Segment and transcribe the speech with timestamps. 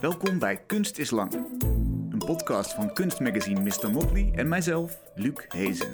[0.00, 1.32] Welkom bij Kunst is Lang.
[2.10, 3.90] Een podcast van kunstmagazine Mr.
[3.90, 5.92] Motley en mijzelf, Luc Hezen.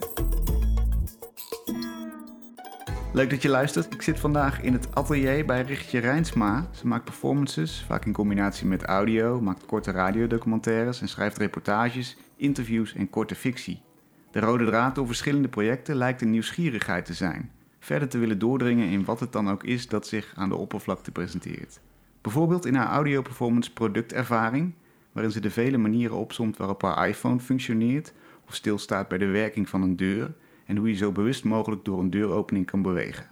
[3.13, 3.95] Leuk dat je luistert.
[3.95, 6.69] Ik zit vandaag in het atelier bij Richtje Rijnsma.
[6.73, 12.95] Ze maakt performances, vaak in combinatie met audio, maakt korte radiodocumentaires en schrijft reportages, interviews
[12.95, 13.83] en korte fictie.
[14.31, 17.51] De rode draad door verschillende projecten lijkt een nieuwsgierigheid te zijn.
[17.79, 21.11] Verder te willen doordringen in wat het dan ook is dat zich aan de oppervlakte
[21.11, 21.81] presenteert.
[22.27, 24.75] Bijvoorbeeld in haar audioperformance Productervaring,
[25.13, 28.13] waarin ze de vele manieren opsomt waarop haar iPhone functioneert
[28.47, 30.35] of stilstaat bij de werking van een deur
[30.65, 33.27] en hoe je zo bewust mogelijk door een deuropening kan bewegen.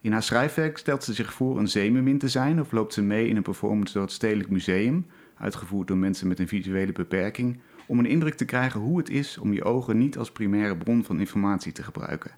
[0.00, 3.28] In haar schrijfwerk stelt ze zich voor een zeemermin te zijn of loopt ze mee
[3.28, 5.06] in een performance door het Stedelijk Museum,
[5.36, 9.38] uitgevoerd door mensen met een visuele beperking, om een indruk te krijgen hoe het is
[9.38, 12.30] om je ogen niet als primaire bron van informatie te gebruiken.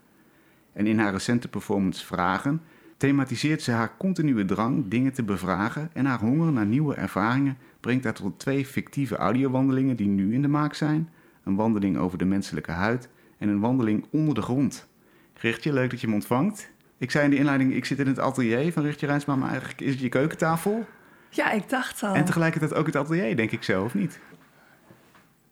[0.73, 2.63] En in haar recente performance Vragen
[3.01, 8.05] thematiseert ze haar continue drang dingen te bevragen en haar honger naar nieuwe ervaringen brengt
[8.05, 11.11] haar tot twee fictieve audiowandelingen die nu in de maak zijn:
[11.45, 13.09] een wandeling over de menselijke huid
[13.39, 14.89] en een wandeling onder de grond.
[15.35, 16.71] Richtje, leuk dat je me ontvangt.
[16.99, 19.81] Ik zei in de inleiding, ik zit in het atelier van Richtje Rijnsma, maar eigenlijk
[19.81, 20.87] is het je keukentafel.
[21.31, 22.15] Ja, ik dacht al.
[22.15, 24.21] En tegelijkertijd ook het atelier, denk ik zo, of niet?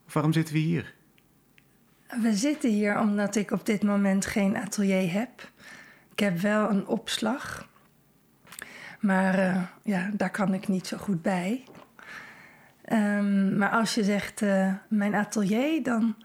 [0.07, 0.95] Of waarom zitten we hier?
[2.23, 5.51] We zitten hier omdat ik op dit moment geen atelier heb.
[6.19, 7.69] Ik heb wel een opslag.
[9.01, 11.65] Maar uh, ja, daar kan ik niet zo goed bij.
[12.93, 16.17] Um, maar als je zegt uh, mijn atelier, dan,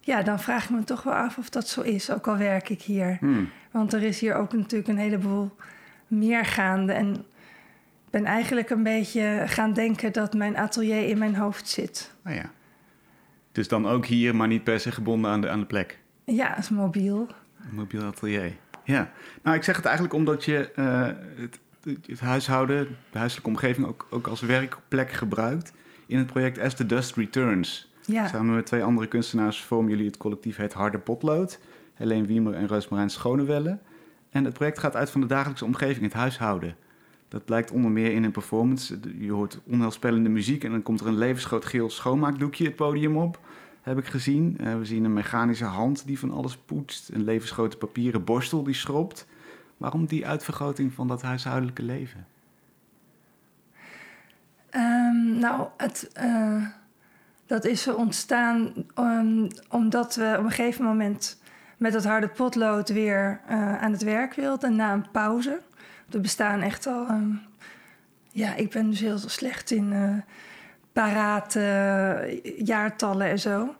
[0.00, 2.10] ja, dan vraag ik me toch wel af of dat zo is.
[2.10, 3.16] Ook al werk ik hier.
[3.20, 3.48] Hmm.
[3.70, 5.56] Want er is hier ook natuurlijk een heleboel
[6.06, 6.92] meer gaande.
[6.92, 12.14] En ik ben eigenlijk een beetje gaan denken dat mijn atelier in mijn hoofd zit.
[12.26, 12.50] Oh ja.
[13.52, 15.98] Dus dan ook hier, maar niet per se gebonden aan de, aan de plek?
[16.24, 17.28] Ja, het is mobiel.
[17.68, 18.52] Een mobiel atelier.
[18.84, 19.10] Ja.
[19.42, 21.06] Nou, ik zeg het eigenlijk omdat je uh,
[21.40, 21.58] het,
[22.06, 25.72] het, huishouden, de huiselijke omgeving ook, ook als werkplek gebruikt
[26.06, 27.92] in het project As the Dust Returns.
[28.06, 28.26] Ja.
[28.26, 31.58] Samen met twee andere kunstenaars vormen jullie het collectief Het Harde Potlood.
[31.94, 33.78] Helene Wiemer en Roosmarijn Schonewelle.
[34.30, 36.76] En het project gaat uit van de dagelijkse omgeving, het huishouden.
[37.28, 38.98] Dat blijkt onder meer in een performance.
[39.18, 43.38] Je hoort onheilspellende muziek en dan komt er een levensgroot geel schoonmaakdoekje het podium op.
[43.84, 44.58] Heb ik gezien.
[44.60, 47.08] Uh, we zien een mechanische hand die van alles poetst.
[47.08, 49.26] Een levensgrote papieren borstel die schrobt.
[49.76, 52.26] Waarom die uitvergroting van dat huishoudelijke leven?
[54.70, 56.66] Um, nou, het, uh,
[57.46, 61.40] dat is ontstaan um, omdat we op een gegeven moment
[61.76, 65.60] met dat harde potlood weer uh, aan het werk wilden na een pauze.
[66.06, 67.08] We bestaan echt al.
[67.10, 67.40] Um,
[68.30, 69.92] ja, ik ben dus heel slecht in
[70.94, 73.74] parate jaartallen en zo.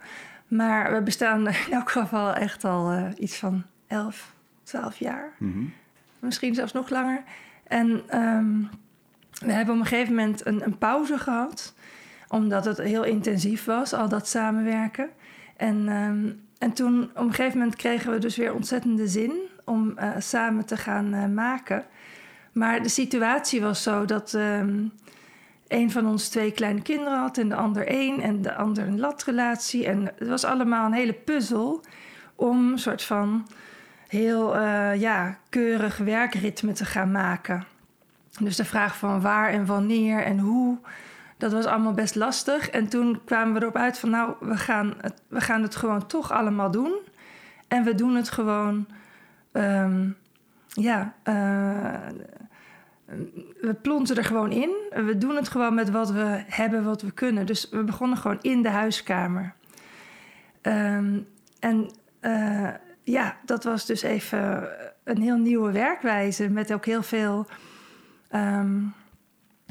[0.49, 4.33] Maar we bestaan in elk geval echt al uh, iets van 11,
[4.63, 5.33] 12 jaar.
[5.39, 5.73] Mm -hmm.
[6.19, 7.23] Misschien zelfs nog langer.
[7.67, 8.69] En um,
[9.39, 11.75] we hebben op een gegeven moment een, een, pauze gehad.
[12.29, 15.11] Omdat het heel intensief was, al dat samenwerken.
[15.57, 19.33] En, um, en toen op een gegeven moment kregen we dus weer ontzettende zin
[19.65, 21.85] om uh, samen te gaan uh, maken.
[22.53, 24.93] Maar de situatie was zo dat um,
[25.75, 29.01] een van ons twee kleine kinderen had en de ander één en de ander een
[29.01, 29.87] latrelatie.
[29.87, 31.85] En het was allemaal een hele puzzel
[32.35, 33.47] om een soort van
[34.09, 37.65] heel uh, ja, keurig werkritme te gaan maken.
[38.41, 40.79] Dus de vraag van waar en wanneer en hoe,
[41.37, 42.71] dat was allemaal best lastig.
[42.71, 46.07] En toen kwamen we erop uit van nou, we gaan het, we gaan het gewoon
[46.07, 46.95] toch allemaal doen.
[47.69, 48.87] En we doen het gewoon,
[49.53, 50.17] um,
[50.69, 51.95] ja, uh,
[53.61, 54.71] we plonten er gewoon in.
[54.91, 57.47] We doen het gewoon met wat we hebben, wat we kunnen.
[57.47, 59.55] Dus we begonnen gewoon in de huiskamer.
[60.63, 61.27] Um,
[61.59, 62.71] en uh,
[63.03, 64.69] ja, dat was dus even
[65.05, 67.47] een heel nieuwe werkwijze met ook heel veel
[68.33, 68.95] um,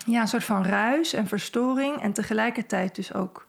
[0.06, 2.02] ja, een soort van ruis en verstoring.
[2.02, 3.48] En tegelijkertijd dus ook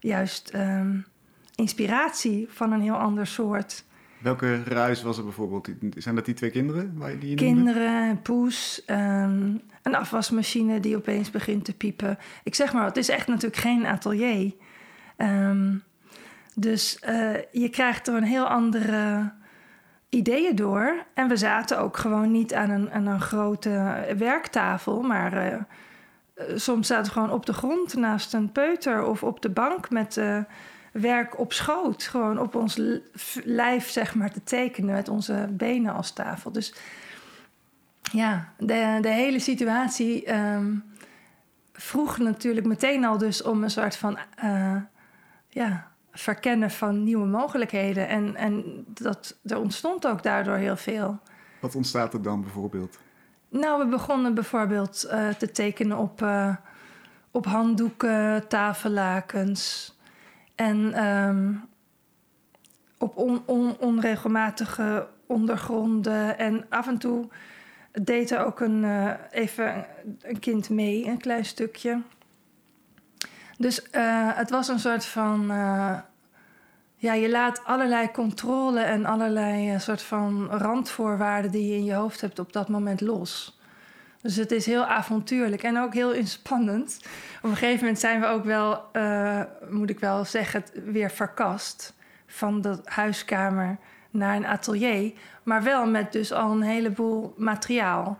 [0.00, 1.06] juist um,
[1.54, 3.84] inspiratie van een heel ander soort.
[4.26, 5.68] Welke ruis was er bijvoorbeeld?
[5.96, 6.92] Zijn dat die twee kinderen?
[6.94, 12.18] Waar die kinderen, poes, um, een afwasmachine die opeens begint te piepen.
[12.44, 14.52] Ik zeg maar, het is echt natuurlijk geen atelier.
[15.16, 15.82] Um,
[16.54, 19.32] dus uh, je krijgt er een heel andere
[20.08, 21.04] ideeën door.
[21.14, 25.56] En we zaten ook gewoon niet aan een, een grote werktafel, maar uh,
[26.54, 30.16] soms zaten we gewoon op de grond naast een peuter of op de bank met
[30.16, 30.38] uh,
[31.00, 32.02] werk op schoot.
[32.02, 32.80] Gewoon op ons
[33.44, 36.52] lijf, zeg maar, te tekenen met onze benen als tafel.
[36.52, 36.74] Dus
[38.00, 40.84] ja, de, de hele situatie um,
[41.72, 44.76] vroeg natuurlijk meteen al dus om een soort van, uh,
[45.48, 48.08] ja verkennen van nieuwe mogelijkheden.
[48.08, 51.18] En, en dat, er ontstond ook daardoor heel veel.
[51.60, 52.98] Wat ontstaat er dan bijvoorbeeld?
[53.48, 56.56] Nou, we begonnen bijvoorbeeld uh, te tekenen op, uh,
[57.30, 59.95] op handdoeken, tafellakens
[60.56, 61.52] en ehm,
[62.98, 66.38] op on, on, onregelmatige ondergronden.
[66.38, 67.28] En af en toe
[68.02, 69.86] deed er ook een, uh, even
[70.22, 72.02] een kind mee, een klein stukje.
[73.58, 75.50] Dus uh, het was een soort van.
[75.50, 75.98] Uh,
[76.98, 82.20] ja, je laat allerlei controle en allerlei soort van randvoorwaarden die je in je hoofd
[82.20, 83.55] hebt op dat moment los.
[84.26, 87.00] Dus het is heel avontuurlijk en ook heel inspannend.
[87.42, 89.40] Op een gegeven moment zijn we ook wel, uh,
[89.70, 91.94] moet ik wel zeggen, weer verkast
[92.26, 93.76] van de huiskamer
[94.10, 95.12] naar een atelier.
[95.42, 98.18] Maar wel met dus al een heleboel materiaal.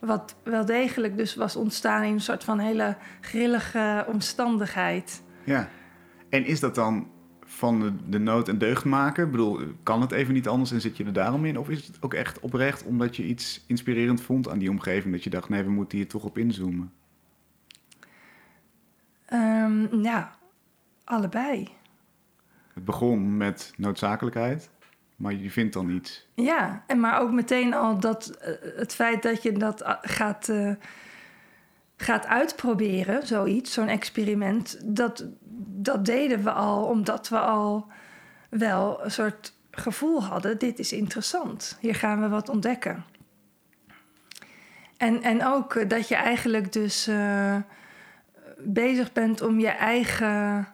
[0.00, 5.22] Wat wel degelijk dus was ontstaan in een soort van hele grillige omstandigheid.
[5.44, 5.68] Ja,
[6.28, 7.10] en is dat dan
[7.54, 9.24] van de, de nood en deugd maken?
[9.24, 11.58] Ik bedoel, kan het even niet anders en zit je er daarom in?
[11.58, 15.14] Of is het ook echt oprecht omdat je iets inspirerend vond aan die omgeving...
[15.14, 16.92] dat je dacht, nee, we moeten hier toch op inzoomen?
[19.32, 20.36] Um, ja,
[21.04, 21.68] allebei.
[22.74, 24.70] Het begon met noodzakelijkheid,
[25.16, 26.28] maar je vindt dan iets.
[26.34, 30.48] Ja, en maar ook meteen al dat uh, het feit dat je dat uh, gaat,
[30.48, 30.74] uh,
[31.96, 35.26] gaat uitproberen, zoiets, zo'n experiment, dat,
[35.66, 37.86] dat deden we al omdat we al
[38.48, 43.04] wel een soort gevoel hadden: dit is interessant, hier gaan we wat ontdekken.
[44.96, 47.10] En, en ook dat je eigenlijk dus
[48.58, 50.68] bezig bent om je eigen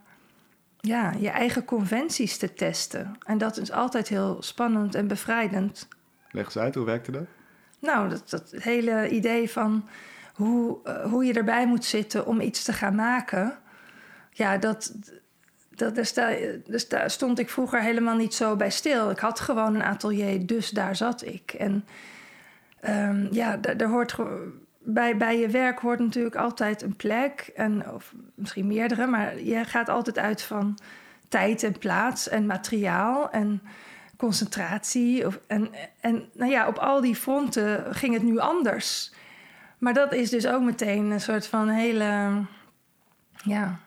[0.81, 3.17] ja, je eigen conventies te testen.
[3.25, 5.89] En dat is altijd heel spannend en bevrijdend.
[6.31, 7.25] Leg eens uit, hoe werkte dat?
[7.79, 9.89] Nou, dat, dat hele idee van
[10.41, 13.59] hoe, uh, hoe je erbij moet zitten om iets te gaan maken.
[14.31, 14.95] Ja, dat,
[15.69, 16.31] dat, daar, sta,
[16.67, 19.11] dus daar stond ik vroeger helemaal niet zo bij stil.
[19.11, 21.53] Ik had gewoon een atelier, dus daar zat ik.
[21.53, 21.85] En
[22.89, 24.17] um, ja, daar, hoort
[24.79, 29.65] bij, bij je werk hoort natuurlijk altijd een plek, en, of misschien meerdere, maar je
[29.65, 30.79] gaat altijd uit van
[31.29, 33.63] tijd en plaats en materiaal en
[34.17, 35.27] concentratie.
[35.27, 35.71] Of, en,
[36.01, 39.13] en nou ja, op al die fronten ging het nu anders.
[39.81, 42.43] Maar dat is dus ook meteen een soort van hele,
[43.45, 43.81] ja,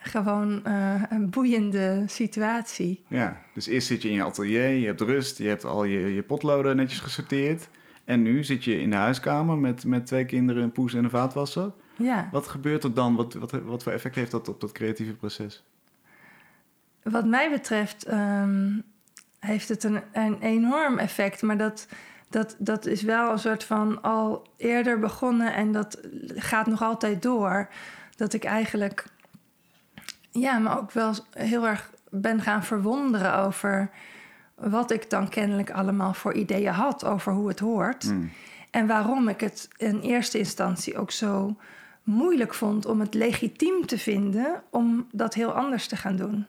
[0.00, 3.04] gewoon uh, een boeiende situatie.
[3.08, 6.14] Ja, dus eerst zit je in je atelier, je hebt rust, je hebt al je,
[6.14, 7.68] je potloden netjes gesorteerd.
[8.04, 11.10] En nu zit je in de huiskamer met, met twee kinderen, een poes en een
[11.10, 11.72] vaatwasser.
[11.96, 12.28] Ja.
[12.32, 13.16] Wat gebeurt er dan?
[13.16, 15.64] Wat, wat, wat voor effect heeft dat op dat creatieve proces?
[17.02, 18.82] Wat mij betreft um,
[19.38, 21.42] heeft het een, een enorm effect.
[21.42, 21.88] Maar dat,
[22.28, 26.00] dat, dat is wel een soort van al eerder begonnen en dat
[26.34, 27.68] gaat nog altijd door.
[28.16, 29.06] Dat ik eigenlijk,
[30.30, 33.90] ja, maar ook wel heel erg ben gaan verwonderen over
[34.54, 38.04] wat ik dan kennelijk allemaal voor ideeën had over hoe het hoort.
[38.04, 38.30] Mm.
[38.70, 41.56] En waarom ik het in eerste instantie ook zo
[42.02, 46.46] moeilijk vond om het legitiem te vinden om dat heel anders te gaan doen.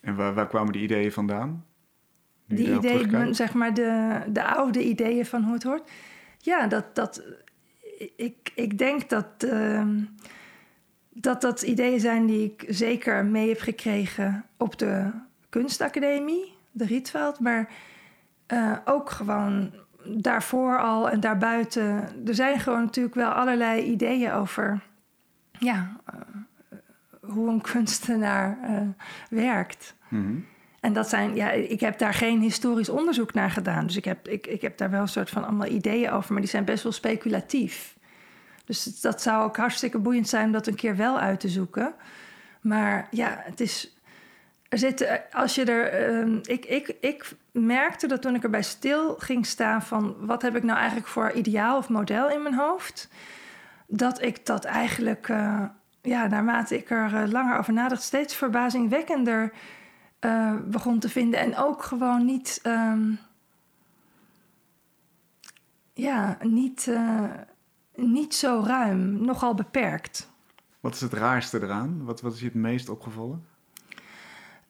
[0.00, 1.64] En waar, waar kwamen die ideeën vandaan?
[2.46, 5.90] Die ideeën, zeg maar de, de oude ideeën van hoe het hoort.
[6.38, 7.22] Ja, dat, dat
[8.16, 9.86] ik, ik denk dat, uh,
[11.10, 15.10] dat dat ideeën zijn die ik zeker mee heb gekregen op de
[15.48, 17.68] kunstacademie, de Rietveld, maar
[18.52, 19.72] uh, ook gewoon
[20.04, 22.08] daarvoor al en daarbuiten.
[22.26, 24.82] Er zijn gewoon natuurlijk wel allerlei ideeën over
[25.58, 26.78] ja, uh,
[27.20, 28.80] hoe een kunstenaar uh,
[29.30, 29.94] werkt.
[30.08, 30.44] Mm -hmm.
[30.86, 33.86] En dat zijn, ja, ik heb daar geen historisch onderzoek naar gedaan.
[33.86, 36.40] Dus ik heb, ik, ik heb daar wel een soort van allemaal ideeën over, maar
[36.40, 37.96] die zijn best wel speculatief.
[38.64, 41.94] Dus dat zou ook hartstikke boeiend zijn om dat een keer wel uit te zoeken.
[42.60, 43.96] Maar ja, het is
[44.68, 46.10] er zitten, als je er.
[46.24, 50.56] Uh, ik, ik, ik merkte dat toen ik erbij stil ging staan van wat heb
[50.56, 53.08] ik nou eigenlijk voor ideaal of model in mijn hoofd,
[53.86, 55.62] dat ik dat eigenlijk, uh,
[56.02, 59.52] ja, naarmate ik er uh, langer over nadacht, steeds verbazingwekkender
[60.26, 61.40] uh, begon te vinden.
[61.40, 62.60] En ook gewoon niet.
[62.64, 63.18] Um,
[65.92, 66.90] ja, niet,
[67.94, 70.30] niet zo ruim, nogal beperkt.
[70.80, 72.04] Wat is het raarste eraan?
[72.04, 73.46] Wat, wat is je het meest opgevallen?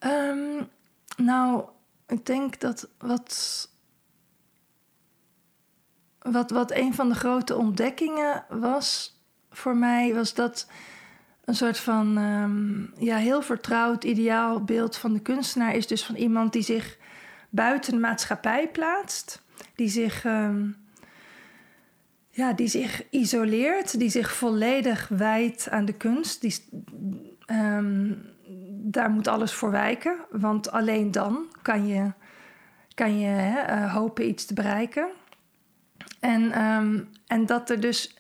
[0.00, 0.68] Um,
[1.16, 1.64] nou,
[2.06, 3.68] ik denk dat wat,
[6.18, 9.20] wat, wat een van de grote ontdekkingen was
[9.50, 10.68] voor mij, was dat
[11.46, 16.14] een soort van um, ja, heel vertrouwd ideaal beeld van de kunstenaar is dus van
[16.14, 16.98] iemand die zich
[17.50, 19.42] buiten de maatschappij plaatst,
[19.74, 20.76] die zich, um,
[22.30, 26.40] ja, die zich isoleert, die zich volledig wijdt aan de kunst.
[26.40, 26.54] Die,
[28.68, 32.12] daar moet alles voor wijken, want alleen dan kan je,
[32.94, 35.08] kan je hè, uh, hopen iets te bereiken.
[36.20, 36.52] En,
[37.26, 38.16] en dat er dus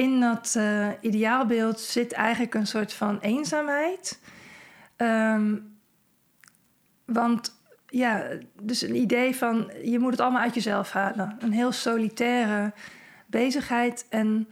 [0.00, 4.20] in dat eh, ideaalbeeld zit eigenlijk een soort van eenzaamheid.
[4.96, 5.56] Ehm,
[7.04, 8.26] want ja,
[8.62, 11.36] dus een idee van je moet het allemaal uit jezelf halen.
[11.38, 12.72] Een heel solitaire
[13.26, 14.06] bezigheid.
[14.08, 14.48] En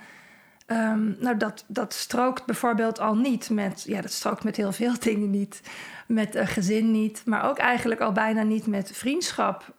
[0.66, 4.98] ehm, nou, dat, dat strookt bijvoorbeeld al niet met, ja, dat strookt met heel veel
[5.08, 5.60] dingen niet.
[6.06, 9.74] Met een gezin niet, maar ook eigenlijk al bijna niet met vriendschap.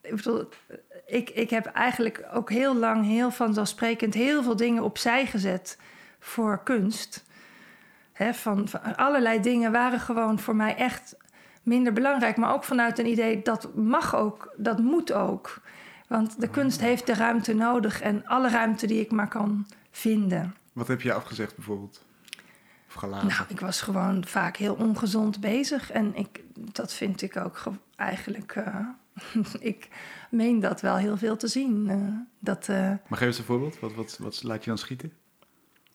[0.00, 0.48] Ik bedoel,
[1.06, 5.78] ik, ik heb eigenlijk ook heel lang, heel vanzelfsprekend, heel veel dingen opzij gezet
[6.18, 7.24] voor kunst.
[8.12, 11.16] He, van, van, allerlei dingen waren gewoon voor mij echt
[11.62, 12.36] minder belangrijk.
[12.36, 15.60] Maar ook vanuit een idee dat mag ook, dat moet ook.
[16.06, 20.54] Want de kunst heeft de ruimte nodig en alle ruimte die ik maar kan vinden.
[20.72, 22.04] Wat heb je afgezegd bijvoorbeeld?
[22.88, 23.28] Of gelaten?
[23.28, 25.90] Nou, ik was gewoon vaak heel ongezond bezig.
[25.90, 27.62] En ik, dat vind ik ook
[27.96, 28.54] eigenlijk.
[28.54, 28.88] Uh,
[29.60, 29.88] ik
[30.34, 31.88] meen dat wel heel veel te zien.
[31.88, 31.96] Uh,
[32.38, 33.80] dat, uh, maar geef eens een voorbeeld.
[33.80, 35.12] Wat, wat, wat laat je dan schieten?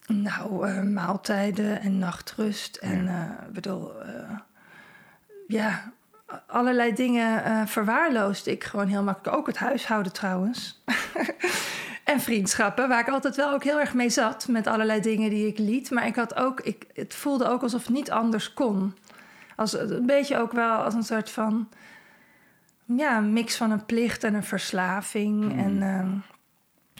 [0.06, 2.76] Nou, maaltijden en nachtrust.
[2.76, 3.48] En ja.
[3.52, 3.92] bedoel,
[5.46, 5.92] ja,
[6.46, 9.36] allerlei dingen verwaarloosde ik gewoon heel makkelijk.
[9.36, 10.82] Ook het huishouden trouwens.
[12.04, 14.48] en vriendschappen, waar ik altijd wel ook heel erg mee zat.
[14.48, 15.90] Met allerlei dingen die ik liet.
[15.90, 18.96] Maar ik had ook, ik, het voelde ook alsof het niet anders kon.
[19.56, 21.68] Als, een beetje ook wel als een soort van...
[22.96, 25.42] Ja, een mix van een plicht en een verslaving.
[25.42, 25.58] Hmm.
[25.58, 25.76] En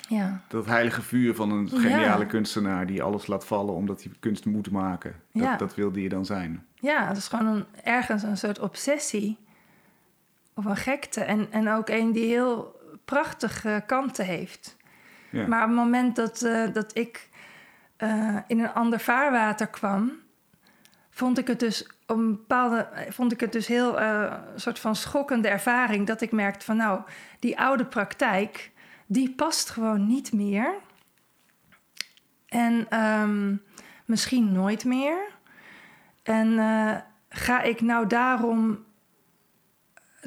[0.08, 0.40] uh, ja.
[0.48, 2.30] Dat heilige vuur van een geniale ja.
[2.30, 2.86] kunstenaar...
[2.86, 5.14] die alles laat vallen omdat hij kunst moet maken.
[5.32, 5.56] Dat, Ja.
[5.56, 6.66] dat wilde je dan zijn.
[6.74, 9.38] Ja, het is gewoon een, ergens een soort obsessie.
[10.54, 11.20] Of een gekte.
[11.20, 14.76] En, en ook een die heel prachtige kanten heeft.
[15.30, 15.46] Ja.
[15.46, 17.28] Maar op het moment dat, uh, dat ik
[17.98, 20.12] uh, in een ander vaarwater kwam,
[21.20, 25.48] vond ik het dus een bepaalde, vond ik het dus heel uh, soort van schokkende
[25.48, 27.00] ervaring dat ik merkte van nou,
[27.38, 28.70] die oude praktijk,
[29.06, 30.74] die past gewoon niet meer.
[32.46, 33.62] En um,
[34.04, 35.16] misschien nooit meer.
[36.22, 36.96] En uh,
[37.28, 38.84] ga ik nou daarom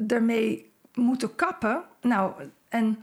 [0.06, 1.84] ermee moeten kappen?
[2.00, 2.32] Nou,
[2.68, 3.02] en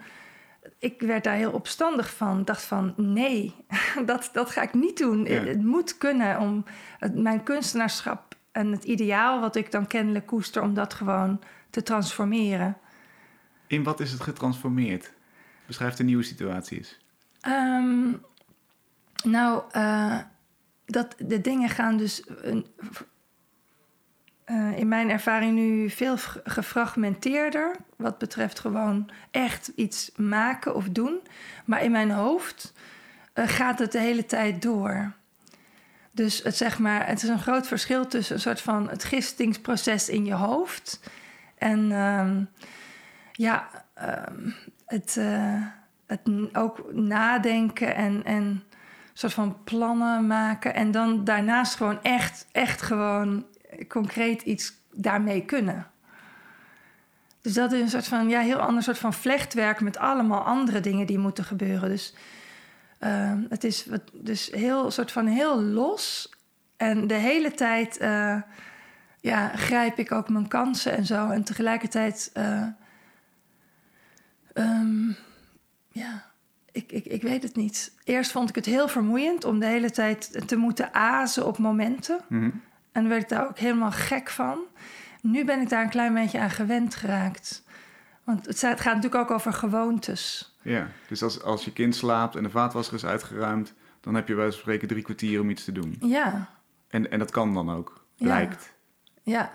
[0.81, 2.43] ik werd daar heel opstandig van.
[2.43, 3.55] Dacht van, nee,
[4.05, 5.25] dat, dat ga ik niet doen.
[5.25, 5.43] Ja.
[5.43, 6.65] Het moet kunnen om
[6.97, 10.61] het, mijn kunstenaarschap en het ideaal wat ik dan kennelijk koester...
[10.61, 12.77] om dat gewoon te transformeren.
[13.67, 15.13] In wat is het getransformeerd?
[15.65, 16.99] Beschrijf de nieuwe situatie eens.
[17.47, 18.21] Um,
[19.23, 20.17] nou, uh,
[20.85, 22.23] dat de dingen gaan dus
[24.51, 27.75] uh, in mijn ervaring nu veel gefragmenteerder.
[27.95, 31.19] Wat betreft gewoon echt iets maken of doen.
[31.65, 32.73] Maar in mijn hoofd
[33.35, 35.11] uh, gaat het de hele tijd door.
[36.11, 40.09] Dus het, zeg maar, het is een groot verschil tussen een soort van het gistingsproces
[40.09, 40.99] in je hoofd.
[41.57, 42.49] En um,
[43.31, 43.67] ja,
[44.29, 44.55] um,
[44.85, 45.65] het, uh,
[46.07, 46.21] het
[46.53, 48.23] ook nadenken en.
[48.25, 48.63] en
[49.13, 53.45] soort van plannen maken en dan daarnaast gewoon echt, echt gewoon
[53.87, 55.87] concreet iets daarmee kunnen.
[57.41, 60.79] Dus dat is een soort van, ja, heel ander soort van vlechtwerk met allemaal andere
[60.79, 61.89] dingen die moeten gebeuren.
[61.89, 62.13] Dus
[62.99, 66.33] uh, het is wat, dus heel, soort van heel los
[66.77, 68.41] en de hele tijd, uh,
[69.19, 71.29] ja, grijp ik ook mijn kansen en zo.
[71.29, 72.67] En tegelijkertijd, uh,
[74.53, 75.15] um,
[75.91, 76.31] ja
[76.71, 77.93] ik, ik, ik weet het niet.
[78.03, 82.19] Eerst vond ik het heel vermoeiend om de hele tijd te moeten azen op momenten.
[82.27, 82.61] -hmm.
[82.91, 84.59] En werd ik daar ook helemaal gek van.
[85.21, 87.63] Nu ben ik daar een klein beetje aan gewend geraakt.
[88.23, 90.53] Want het gaat natuurlijk ook over gewoontes.
[90.61, 93.73] Ja, dus als, als je kind slaapt en de vaatwasser is uitgeruimd...
[93.99, 95.95] dan heb je bij spreken drie kwartier om iets te doen.
[95.99, 96.49] Ja.
[96.87, 98.73] En, en dat kan dan ook, blijkt.
[99.23, 99.39] Ja.
[99.39, 99.53] ja.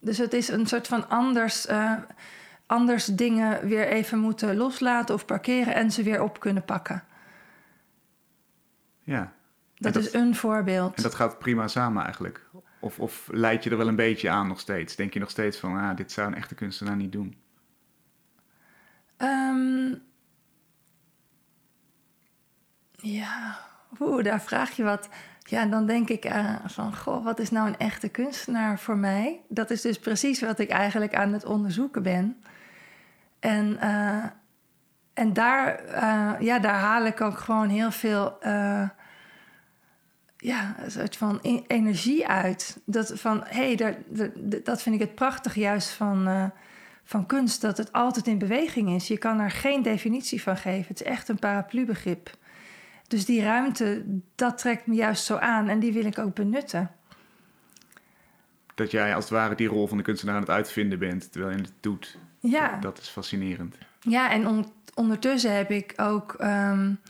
[0.00, 1.68] Dus het is een soort van anders...
[1.68, 1.92] Uh,
[2.66, 7.04] anders dingen weer even moeten loslaten of parkeren en ze weer op kunnen pakken.
[9.00, 9.32] Ja.
[9.80, 10.96] Dat, dat is een voorbeeld.
[10.96, 12.48] En dat gaat prima samen eigenlijk.
[12.80, 14.96] Of, of leid je er wel een beetje aan nog steeds?
[14.96, 17.36] Denk je nog steeds van, ah, dit zou een echte kunstenaar niet doen?
[19.18, 20.02] Um,
[22.92, 23.58] ja,
[24.00, 25.08] oeh, daar vraag je wat.
[25.38, 29.40] Ja, dan denk ik uh, van, goh, wat is nou een echte kunstenaar voor mij?
[29.48, 32.42] Dat is dus precies wat ik eigenlijk aan het onderzoeken ben.
[33.38, 34.24] En, uh,
[35.14, 38.88] en daar, uh, ja, daar haal ik ook gewoon heel veel uh,
[40.40, 42.78] ja, een soort van e energie uit.
[42.84, 43.98] Dat van, hé, hey,
[44.62, 46.52] dat vind ik het prachtig juist van,
[47.04, 49.08] van kunst, dat het altijd in beweging is.
[49.08, 50.88] Je kan er geen definitie van geven.
[50.88, 52.38] Het is echt een paraplubegrip.
[53.08, 54.04] Dus die ruimte,
[54.34, 56.90] dat trekt me juist zo aan en die wil ik ook benutten.
[58.74, 61.56] Dat jij als het ware die rol van de kunstenaar aan het uitvinden bent, terwijl
[61.56, 62.18] je het doet.
[62.40, 62.70] Ja.
[62.70, 63.76] Dat, dat is fascinerend.
[64.00, 67.00] Ja, en on ondertussen heb ik ook um,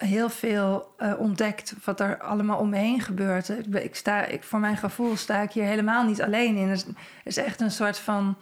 [0.00, 3.48] heel veel uh, ontdekt wat er allemaal om me heen gebeurt.
[3.74, 6.68] Ik sta, ik, voor mijn gevoel sta ik hier helemaal niet alleen in.
[6.68, 6.84] Er
[7.24, 8.36] is, echt een soort van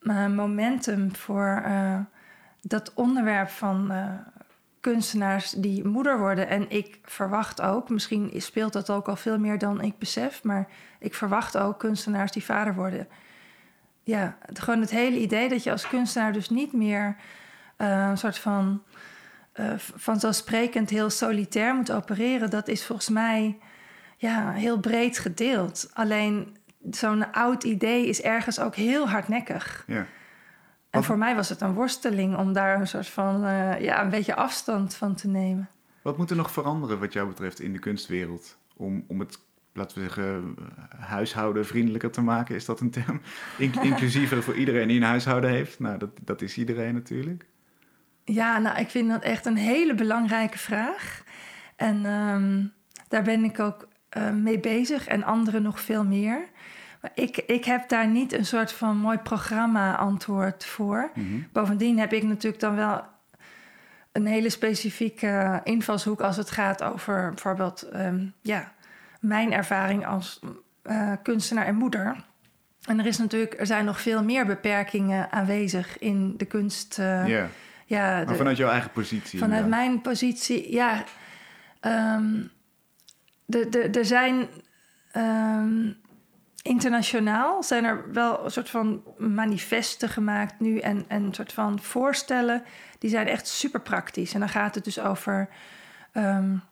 [0.00, 1.98] uh, momentum voor uh,
[2.60, 3.92] dat onderwerp van
[4.80, 6.48] kunstenaars die moeder worden.
[6.48, 10.68] En ik verwacht ook, misschien speelt dat ook al veel meer dan ik besef, maar
[10.98, 13.08] ik verwacht ook kunstenaars die vader worden.
[14.02, 17.16] Ja, het, gewoon het hele idee dat je als kunstenaar dus niet meer
[17.76, 18.82] een soort van
[19.54, 23.58] uh, vanzelfsprekend heel solitair moet opereren, dat is volgens mij
[24.16, 25.90] ja, heel breed gedeeld.
[25.92, 26.56] Alleen
[26.90, 29.84] zo'n oud idee is ergens ook heel hardnekkig.
[29.86, 30.06] Ja.
[30.90, 34.10] En voor mij was het een worsteling om daar een soort van uh, ja, een
[34.10, 35.68] beetje afstand van te nemen.
[36.02, 39.38] Wat moet er nog veranderen wat jou betreft in de kunstwereld om, om het
[39.72, 40.54] laten we zeggen,
[40.98, 42.54] huishoudenvriendelijker te maken.
[42.54, 43.20] Is dat een term?
[43.58, 45.78] inclusiever voor iedereen die een huishouden heeft.
[45.78, 47.46] Nou, dat, dat is iedereen natuurlijk.
[48.24, 51.22] Ja, nou, ik vind dat echt een hele belangrijke vraag.
[51.76, 52.72] En um,
[53.08, 56.48] daar ben ik ook uh, mee bezig en anderen nog veel meer.
[57.00, 61.10] Maar ik, ik heb daar niet een soort van mooi programma-antwoord voor.
[61.14, 61.48] Mm -hmm.
[61.52, 63.02] Bovendien heb ik natuurlijk dan wel
[64.12, 68.72] een hele specifieke invalshoek als het gaat over bijvoorbeeld um, ja,
[69.20, 70.40] mijn ervaring als
[70.84, 72.24] uh, kunstenaar en moeder.
[72.84, 76.98] En er, is natuurlijk, er zijn nog veel meer beperkingen aanwezig in de kunst.
[76.98, 77.46] Uh, yeah
[77.86, 79.38] ja, maar vanuit jouw eigen positie?
[79.38, 81.04] Vanuit mijn positie, ja.
[81.80, 82.50] Um,
[83.92, 84.48] er zijn
[85.16, 85.96] um,
[86.62, 91.80] internationaal zijn er wel een soort van manifesten gemaakt nu en, en een soort van
[91.80, 92.62] voorstellen.
[92.98, 94.34] Die zijn echt super praktisch.
[94.34, 95.48] En dan gaat het dus over
[96.12, 96.62] um,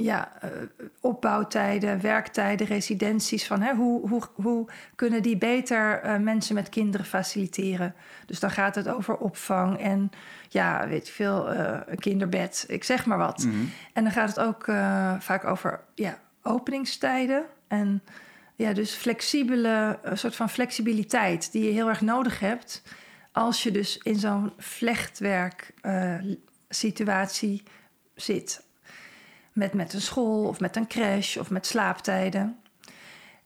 [0.00, 0.50] ja, uh,
[1.00, 3.46] opbouwtijden, werktijden, residenties.
[3.46, 7.94] Van, hè, hoe, hoe, hoe kunnen die beter uh, mensen met kinderen faciliteren?
[8.26, 10.10] Dus dan gaat het over opvang en
[10.48, 13.44] ja, weet je veel, uh, een kinderbed, ik zeg maar wat.
[13.44, 13.70] Mm -hmm.
[13.92, 14.64] En dan gaat het ook
[15.18, 17.44] vaak over ja, openingstijden.
[17.68, 18.02] En
[18.54, 22.82] ja, dus flexibele, een soort van flexibiliteit die je heel erg nodig hebt
[23.32, 25.74] als je dus in zo'n vlechtwerk
[26.68, 27.62] situatie
[28.14, 28.66] zit
[29.58, 32.56] met, met een school of met een crash of met slaaptijden.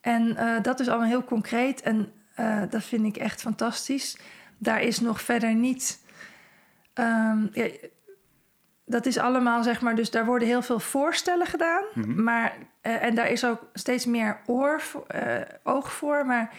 [0.00, 4.18] En uh, dat is allemaal heel concreet en uh, dat vind ik echt fantastisch.
[4.58, 6.00] Daar is nog verder niet.
[6.94, 7.68] Um, ja,
[8.84, 11.84] dat is allemaal, zeg maar, dus daar worden heel veel voorstellen gedaan.
[11.94, 12.22] Mm -hmm.
[12.22, 14.82] Maar, uh, en daar is ook steeds meer oor,
[15.62, 16.26] oog voor.
[16.26, 16.50] Maar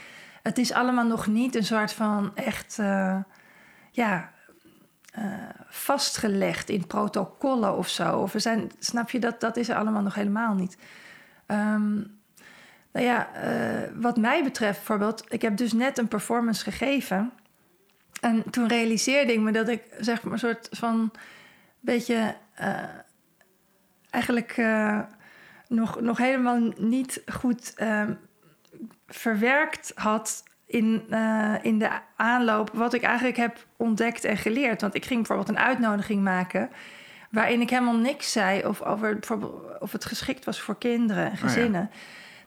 [0.44, 2.80] het is allemaal nog niet een soort van echt.
[3.92, 4.33] ja,
[5.18, 5.26] uh,
[5.68, 8.18] vastgelegd in protocollen of zo.
[8.18, 10.78] Of we zijn, snap je, dat, dat is er allemaal nog helemaal niet.
[11.48, 12.22] Um,
[12.92, 17.32] nou ja, uh, wat mij betreft bijvoorbeeld, ik heb dus net een performance gegeven.
[18.22, 21.12] En toen realiseerde ik me dat ik zeg maar een soort van
[21.80, 22.84] beetje uh,
[24.10, 24.62] eigenlijk
[25.68, 27.74] nog, nog helemaal niet goed
[29.08, 34.82] verwerkt had in, uh, in de aanloop wat ik eigenlijk heb ontdekt en geleerd.
[34.82, 36.70] Want ik ging bijvoorbeeld een uitnodiging maken
[37.30, 41.38] waarin ik helemaal niks zei of, over bijvoorbeeld of het geschikt was voor kinderen en
[41.38, 41.82] gezinnen.
[41.82, 42.00] Oh ja.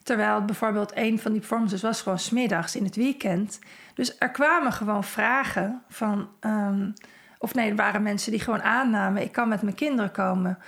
[0.02, 3.58] Terwijl bijvoorbeeld een van die performances was gewoon smiddags in het weekend.
[3.94, 6.28] Dus er kwamen gewoon vragen van.
[6.40, 6.92] Um,
[7.38, 10.58] of nee, er waren mensen die gewoon aannamen: ik kan met mijn kinderen komen.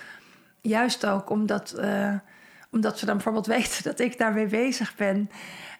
[0.61, 2.13] Juist ook omdat, uh,
[2.71, 5.29] omdat ze dan bijvoorbeeld weten dat ik daar mee bezig ben.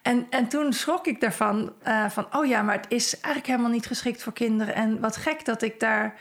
[0.02, 3.72] En, en toen schrok ik daarvan, uh, van oh ja, maar het is eigenlijk helemaal
[3.72, 4.76] niet geschikt voor kinderen.
[4.76, 6.16] En wat gek dat ik daar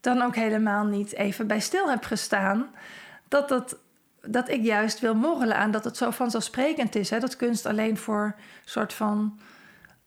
[0.00, 2.70] dan ook helemaal niet even bij stil heb gestaan.
[3.28, 3.76] Dat, dat,
[4.20, 7.10] dat ik juist wil morrelen aan dat het zo vanzelfsprekend is.
[7.10, 7.18] Hè?
[7.18, 9.38] Dat kunst alleen voor soort van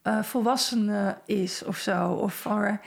[0.03, 2.11] uh, volwassenen is of zo.
[2.11, 2.79] Of voor,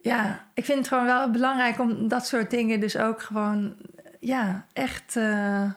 [0.00, 3.76] ja, ik vind het gewoon wel belangrijk om dat soort dingen dus ook gewoon,
[4.20, 5.16] ja, echt...
[5.16, 5.70] Uh,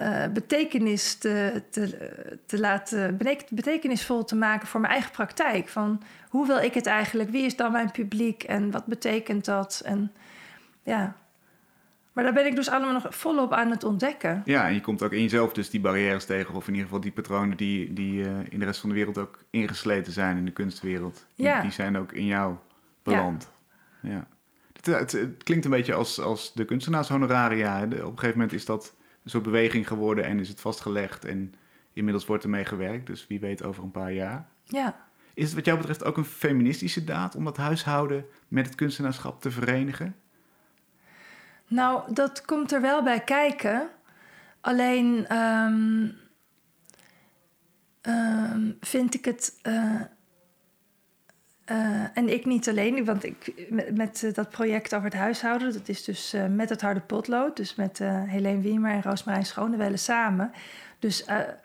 [0.00, 2.12] uh, betekenis te, te,
[2.46, 3.18] te laten,
[3.50, 5.68] betekenisvol te maken voor mijn eigen praktijk.
[5.68, 7.30] Van hoe wil ik het eigenlijk?
[7.30, 9.82] Wie is dan mijn publiek en wat betekent dat?
[9.84, 10.12] En
[10.82, 11.16] ja.
[12.12, 14.42] Maar daar ben ik dus allemaal nog volop aan het ontdekken.
[14.44, 17.00] Ja, en je komt ook in jezelf dus die barrières tegen, of in ieder geval
[17.00, 20.44] die patronen die, die uh, in de rest van de wereld ook ingesleten zijn in
[20.44, 21.26] de kunstwereld.
[21.34, 21.52] Ja.
[21.52, 22.54] Die, die zijn ook in jou
[23.02, 23.50] beland.
[24.00, 24.10] Ja.
[24.10, 24.26] ja.
[24.72, 27.82] Het, het, het, klinkt een beetje als, als de kunstenaarshonoraria.
[27.82, 31.24] Op een gegeven moment is dat een soort beweging geworden en is het vastgelegd.
[31.24, 31.54] En
[31.92, 34.46] inmiddels wordt ermee gewerkt, dus wie weet over een paar jaar.
[34.64, 35.06] Ja.
[35.34, 39.40] Is het wat jou betreft ook een feministische daad om dat huishouden met het kunstenaarschap
[39.40, 40.16] te verenigen?
[41.66, 43.88] Nou, dat komt er wel bij kijken.
[44.60, 46.18] Alleen um,
[48.02, 49.58] um, vind ik het.
[49.62, 50.00] Uh,
[52.14, 56.04] en ik niet alleen, want ik, met, met dat project over het huishouden, dat is
[56.04, 60.52] dus met het harde potlood, dus met Helene Wiemer en Roosmarijn Schonewelle samen.
[60.98, 61.56] Dus het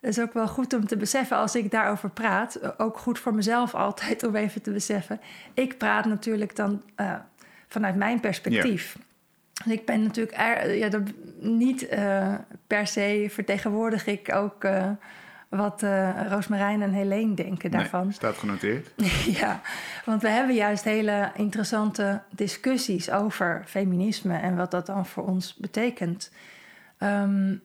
[0.00, 2.78] is ook wel goed om te beseffen als ik daarover praat.
[2.78, 5.20] Ook goed voor mezelf altijd om even te beseffen.
[5.54, 6.82] Ik praat natuurlijk dan
[7.68, 8.96] vanuit mijn perspectief.
[9.64, 9.72] Ja.
[9.72, 11.02] Ik ben natuurlijk er, ja, dat,
[11.40, 11.88] niet
[12.66, 14.64] per se vertegenwoordig ik ook
[15.52, 15.82] uh, wat
[16.28, 18.02] Roosmarijn en Helene denken daarvan.
[18.02, 18.90] Nee, staat genoteerd.
[19.40, 19.60] ja,
[20.04, 25.54] want we hebben juist hele interessante discussies over feminisme en wat dat dan voor ons
[25.54, 26.30] betekent.
[26.98, 27.62] Um,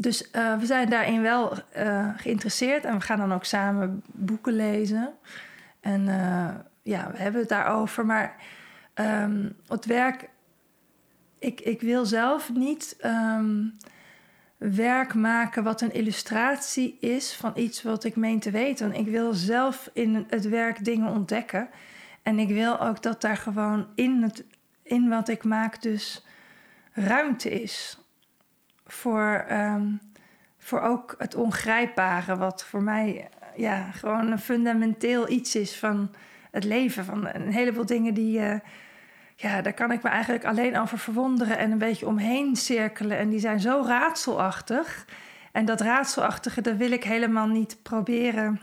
[0.00, 4.52] dus uh, we zijn daarin wel uh, geïnteresseerd en we gaan dan ook samen boeken
[4.52, 5.12] lezen.
[5.80, 6.48] En uh,
[6.82, 8.06] ja, we hebben het daarover.
[8.06, 8.36] Maar
[8.94, 10.28] um, het werk,
[11.38, 13.76] ik, ik wil zelf niet um,
[14.60, 18.94] werk maken wat een illustratie is van iets wat ik meen te weten.
[18.94, 21.68] Ik wil zelf in het werk dingen ontdekken.
[22.22, 24.44] En ik wil ook dat daar gewoon in, het,
[24.82, 26.26] in wat ik maak dus
[26.92, 27.98] ruimte is
[28.86, 30.00] voor, um,
[30.58, 36.14] voor ook het ongrijpbare, wat voor mij ja, gewoon een fundamenteel iets is van
[36.50, 37.04] het leven.
[37.04, 38.54] Van een heleboel dingen die, uh,
[39.40, 43.18] ja, daar kan ik me eigenlijk alleen over verwonderen en een beetje omheen cirkelen.
[43.18, 45.06] En die zijn zo raadselachtig.
[45.52, 48.60] En dat raadselachtige, dat wil ik helemaal niet proberen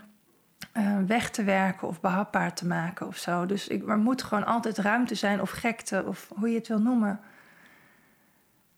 [0.76, 3.46] uh, weg te werken of behapbaar te maken of zo.
[3.46, 6.80] Dus ik, er moet gewoon altijd ruimte zijn of gekte of hoe je het wil
[6.80, 7.20] noemen.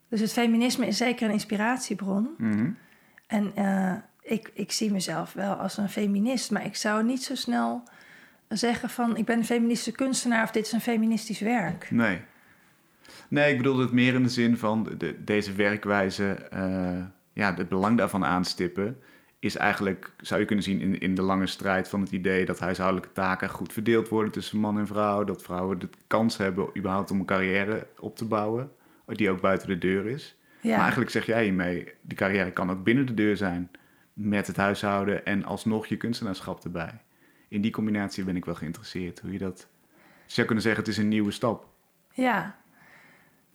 [0.08, 2.34] Dus het feminisme is zeker een inspiratiebron.
[2.38, 2.76] Mm
[3.26, 7.34] En uh, ik, ik zie mezelf wel als een feminist, maar ik zou niet zo
[7.34, 7.82] snel
[8.58, 11.90] zeggen van ik ben een feministische kunstenaar of dit is een feministisch werk.
[11.90, 12.20] Nee.
[13.28, 17.68] Nee, ik bedoel het meer in de zin van de, deze werkwijze, uh, ja, het
[17.68, 18.98] belang daarvan aanstippen,
[19.38, 22.58] is eigenlijk, zou je kunnen zien, in, in de lange strijd van het idee dat
[22.58, 27.10] huishoudelijke taken goed verdeeld worden tussen man en vrouw, dat vrouwen de kans hebben überhaupt
[27.10, 28.70] om een carrière op te bouwen
[29.06, 30.36] die ook buiten de deur is.
[30.60, 30.70] Ja.
[30.70, 33.70] Maar eigenlijk zeg jij hiermee, die carrière kan ook binnen de deur zijn
[34.12, 37.00] met het huishouden en alsnog je kunstenaarschap erbij.
[37.50, 39.20] In die combinatie ben ik wel geïnteresseerd.
[39.20, 39.68] Hoe je dat.
[40.26, 41.66] Je zou kunnen zeggen, het is een nieuwe stap.
[42.12, 42.56] Ja.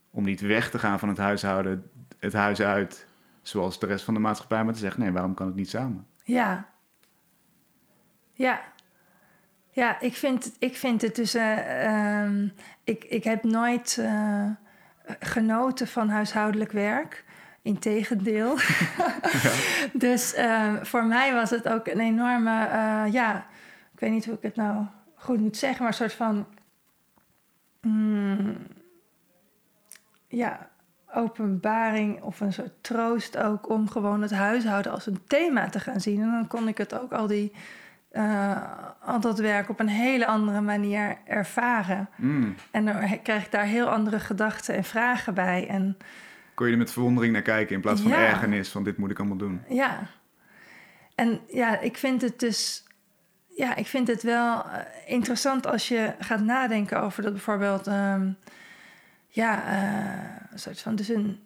[0.10, 3.08] Om niet weg te gaan van het huishouden, het huis uit,
[3.41, 6.08] zoals de rest van de maatschappij, maar te zeggen: nee, waarom kan het niet samen?
[6.23, 6.69] Ja.
[8.34, 8.62] Ja.
[9.71, 11.36] Ja, ik vind, ik vind het dus.
[11.36, 12.41] Uh,
[12.84, 13.97] ik, ik heb nooit.
[13.99, 14.49] Uh,
[15.19, 17.23] genoten van huishoudelijk werk.
[17.62, 18.58] Integendeel.
[18.97, 19.51] ja.
[19.93, 23.45] dus uh, voor mij was het ook een enorme, uh, ja,
[23.95, 26.45] ik weet niet hoe ik het nou goed moet zeggen, maar een soort van,
[27.81, 28.58] mm,
[30.27, 30.69] ja,
[31.13, 36.01] openbaring of een soort troost ook om gewoon het huishouden als een thema te gaan
[36.01, 36.21] zien.
[36.21, 37.51] En dan kon ik het ook al die
[38.12, 38.62] uh,
[39.01, 42.10] al dat werk op een hele andere manier ervaren.
[42.15, 42.55] Mm.
[42.71, 45.67] En dan krijg ik daar heel andere gedachten en vragen bij.
[45.67, 45.97] En,
[46.53, 48.17] Kon je er met verwondering naar kijken in plaats van ja.
[48.17, 49.62] ergernis van dit moet ik allemaal doen?
[49.69, 50.08] Ja.
[51.15, 52.85] En ja, ik vind het dus...
[53.56, 57.88] Ja, ik vind het wel eh, interessant als je gaat nadenken over dat bijvoorbeeld...
[57.88, 58.38] Um,
[59.28, 60.96] ja, uh, een soort van...
[60.96, 61.39] Dus een,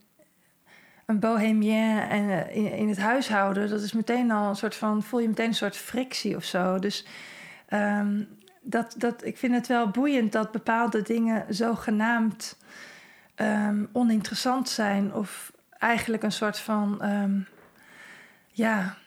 [1.06, 5.20] een bohemien en uh, in, het huishouden, dat is meteen al een soort van, voel
[5.20, 6.80] je meteen een soort frictie of zo.
[6.80, 7.06] Dus
[7.70, 8.28] um,
[8.62, 12.58] dat, dat, ik vind het wel boeiend dat bepaalde dingen zogenaamd
[13.36, 17.02] um, oninteressant zijn of eigenlijk een soort van,
[18.52, 18.98] ja,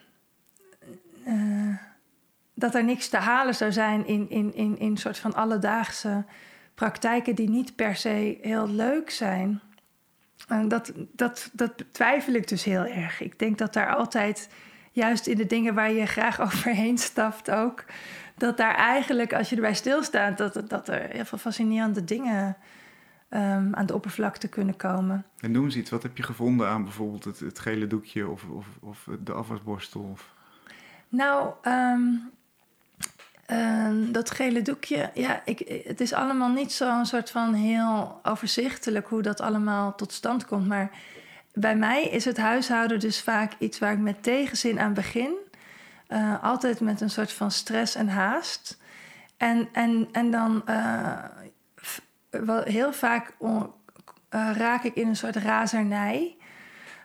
[2.55, 6.25] dat er niks te halen zou zijn in, in, in, in een soort van alledaagse
[6.75, 9.61] praktijken die niet per se heel leuk zijn.
[10.49, 13.21] En dat, dat, dat betwijfel ik dus heel erg.
[13.21, 14.49] Ik denk dat daar altijd,
[14.93, 17.85] juist in de dingen waar je graag overheen stapt ook,
[18.37, 22.57] dat daar eigenlijk, als je erbij stilstaat, dat, dat er heel veel fascinerende dingen
[23.31, 25.25] um, aan de oppervlakte kunnen komen.
[25.39, 28.45] En noem eens iets, wat heb je gevonden aan bijvoorbeeld het, het gele doekje of,
[28.49, 30.09] of, of de afwasborstel?
[30.13, 30.35] Of...
[31.09, 32.31] Nou, um,
[33.53, 39.09] Uh, dat gele doekje, ja, ik, het is allemaal niet zo'n soort van heel overzichtelijk
[39.09, 40.67] hoe dat allemaal tot stand komt.
[40.69, 40.91] Maar
[41.53, 45.35] bij mij is het huishouden dus vaak iets waar ik met tegenzin aan begin.
[46.09, 48.79] Uh, altijd met een soort van stress en haast.
[49.37, 51.19] En, en, en dan uh,
[52.65, 53.63] heel vaak uh,
[54.31, 56.37] raak ik in een soort razernij.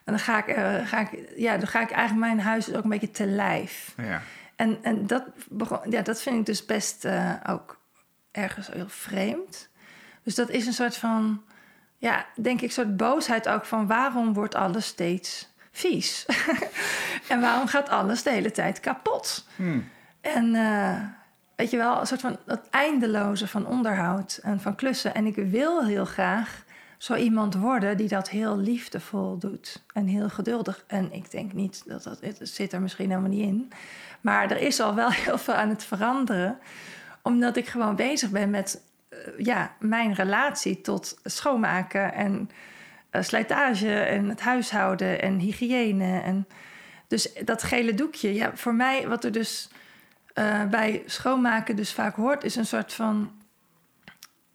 [0.04, 0.56] En dan ga ik,
[0.88, 3.94] ga ik, ja, dan ga ik eigenlijk mijn huis ook een beetje te lijf.
[3.98, 4.22] Ja.
[4.58, 7.80] En, en dat, begon, ja, dat vind ik dus best uh, ook
[8.32, 9.70] ergens heel vreemd.
[10.24, 11.43] Dus dat is een soort van,
[11.98, 16.26] ja, denk ik, soort boosheid ook van waarom wordt alles steeds vies?
[17.30, 19.48] en waarom gaat alles de hele tijd kapot?
[19.56, 19.89] Hmm.
[20.22, 21.00] En uh,
[21.56, 25.13] weet je wel, een soort van dat eindeloze van onderhoud en van klussen.
[25.13, 26.63] En ik wil heel graag
[26.98, 30.84] zo iemand worden die dat heel liefdevol doet en heel geduldig.
[30.88, 33.72] En ik denk niet dat dat het zit er misschien helemaal niet in.
[34.22, 36.58] Maar er is al wel heel veel aan het veranderen,
[37.22, 42.50] omdat ik gewoon bezig ben met eh, ja, mijn relatie tot schoonmaken en
[43.12, 46.22] uh, slijtage en het huishouden en hygiëne.
[46.22, 46.48] En
[47.08, 49.70] dus dat gele doekje, ja, voor mij, wat er dus
[50.34, 53.32] uh, bij schoonmaken dus vaak hoort, is een soort van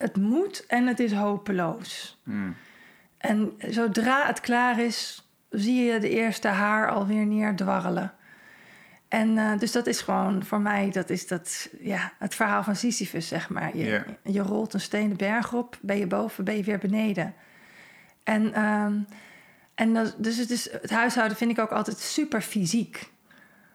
[0.03, 2.21] het moet en het is hopeloos.
[2.25, 2.57] Hmm.
[3.19, 8.13] En zodra het klaar is, zie je de eerste haar alweer neerdwarrelen.
[9.09, 12.77] En uh, dus dat is gewoon voor mij, dat is dat, ja, het verhaal van
[12.77, 13.77] Sisyphus, zeg maar.
[13.77, 17.35] Je, je rolt een stenen berg op, ben je boven, ben je weer beneden.
[18.25, 18.99] En, ehm,
[19.75, 23.11] en dat, dus het, is, het huishouden vind ik ook altijd super fysiek.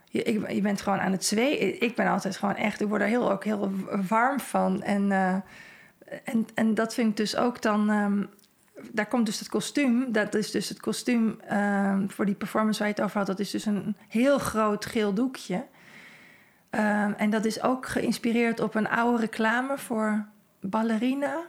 [0.10, 1.82] Je, ik, je bent gewoon aan het zweten.
[1.82, 3.72] Ik ben altijd gewoon echt, ik word er heel, ook heel
[4.08, 4.84] warm van.
[4.84, 5.36] En, eh,
[6.24, 7.90] en, en dat vind ik dus ook dan.
[7.90, 8.24] ehm,
[8.92, 10.12] daar komt dus het kostuum.
[10.12, 13.28] Dat is dus het kostuum ehm, voor die performance waar je het over had.
[13.28, 15.66] Dat is dus een heel groot geel doekje.
[16.70, 20.26] Ehm, en dat is ook geïnspireerd op een oude reclame voor
[20.60, 21.40] ballerina.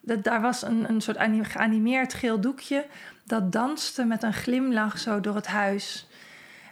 [0.00, 2.86] Dat, daar was een, een soort anim- geanimeerd geel doekje.
[3.24, 6.08] Dat danste met een glimlach zo door het huis.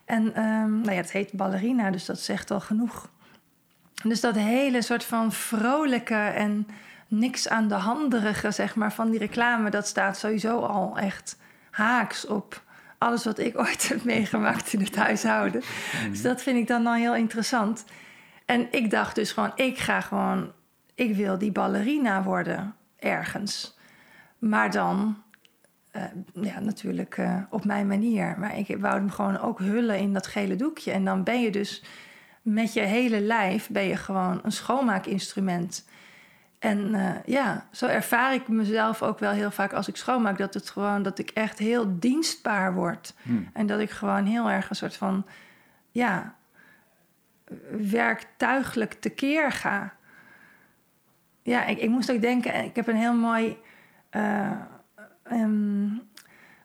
[0.05, 0.33] En
[0.83, 3.11] nou ja, het heet ballerina, dus dat zegt al genoeg.
[4.03, 6.67] Dus dat hele soort van vrolijke en
[7.09, 11.39] niks aan de handerige, zeg maar, van die reclame, dat staat sowieso al echt
[11.71, 12.63] haaks op
[12.99, 15.63] alles wat ik ooit heb meegemaakt in het huishouden.
[16.11, 17.85] Dus dat vind ik dan al heel interessant.
[18.45, 20.53] En ik dacht dus gewoon, ik ga gewoon,
[20.95, 23.79] ik wil die ballerina worden ergens.
[24.39, 25.23] Maar dan,
[25.91, 28.35] eh, ja, natuurlijk eh, op mijn manier.
[28.39, 30.91] Maar ik wou hem gewoon ook hullen in dat gele doekje.
[30.91, 31.85] En dan ben je dus
[32.43, 35.89] met je hele lijf, ben je gewoon een schoonmaakinstrument.
[36.59, 40.39] En eh, ja, zo ervaar ik mezelf ook wel heel vaak als ik schoonmaak.
[40.39, 43.15] Dat het gewoon, dat ik echt heel dienstbaar word.
[43.23, 43.51] Hmm.
[43.53, 45.27] En dat ik gewoon heel erg een soort van,
[45.91, 46.35] ja,
[47.71, 49.93] werktuigelijk tekeer ga.
[51.43, 53.59] Ja, ik, ik moest ook denken, ik heb een heel mooi
[54.11, 54.51] eh,
[55.23, 55.89] ehm,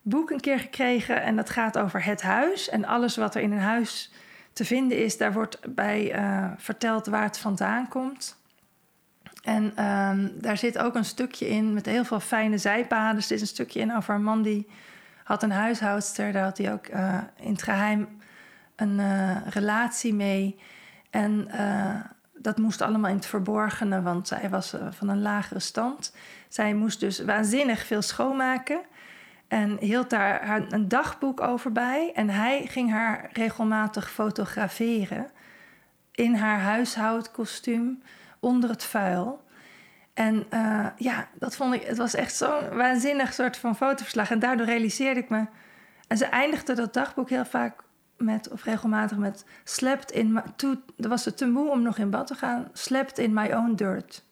[0.01, 1.21] boek een keer gekregen.
[1.21, 2.69] En dat gaat over het huis.
[2.69, 4.13] En alles wat er in een huis
[4.53, 8.41] te vinden is, daar wordt bij eh, verteld waar het vandaan komt.
[9.43, 13.15] En ehm, daar zit ook een stukje in met heel veel fijne zijpaden.
[13.15, 14.67] Er zit een stukje in over een man die
[15.23, 16.31] had een huishoudster.
[16.31, 18.07] Daar had hij ook eh, in het geheim
[18.75, 20.59] een eh, relatie mee.
[21.09, 21.95] En eh,
[22.33, 26.15] dat moest allemaal in het verborgene, want zij was van een lagere stand.
[26.47, 28.81] Zij moest dus waanzinnig veel schoonmaken.
[29.47, 32.11] En hield daar een dagboek over bij.
[32.15, 35.31] En hij ging haar regelmatig fotograferen
[36.11, 38.01] in haar huishoudkostuum
[38.43, 39.43] onder het vuil.
[40.13, 44.31] En eh, ja, dat vond ik, het was echt zo'n waanzinnig soort van fotoverslag.
[44.31, 45.45] En daardoor realiseerde ik me.
[46.07, 47.83] En ze eindigde dat dagboek heel vaak
[48.17, 52.27] met, of regelmatig met, slept in toen was ze te moe om nog in bad
[52.27, 54.23] te gaan, slept in my own dirt.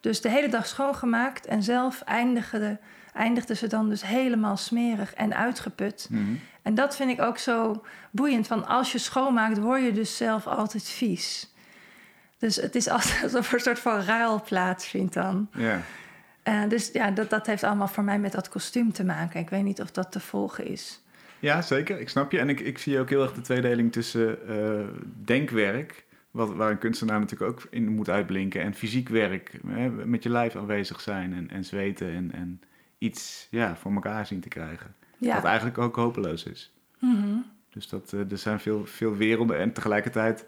[0.00, 2.78] Dus de hele dag schoongemaakt en zelf eindigde,
[3.12, 6.06] eindigde ze dan dus helemaal smerig en uitgeput.
[6.10, 6.34] Mhm.
[6.62, 8.46] En dat vind ik ook zo boeiend.
[8.46, 11.51] Van als je schoonmaakt, word je dus zelf altijd vies.
[12.42, 15.48] Dus het is altijd alsof er een soort van ruil plaatsvindt dan.
[15.52, 15.80] Ja.
[16.42, 19.40] Eh, dus ja, dat, dat heeft allemaal voor mij met dat kostuum te maken.
[19.40, 21.00] Ik weet niet of dat te volgen is.
[21.38, 22.00] ja, zeker.
[22.00, 22.38] Ik snap je.
[22.38, 24.86] En ik, ik zie ook heel erg de tweedeling tussen eh,
[25.24, 30.22] denkwerk, wat, waar een kunstenaar natuurlijk ook in moet uitblinken, en fysiek werk, hè, met
[30.22, 32.60] je lijf aanwezig zijn en, en zweten en, en
[32.98, 34.94] iets ja, voor elkaar zien te krijgen.
[35.18, 35.42] Wat Ja.
[35.44, 36.72] eigenlijk ook hopeloos is.
[36.98, 37.36] Mhm.
[37.70, 40.44] Dus dat, eh, er zijn veel, veel werelden en tegelijkertijd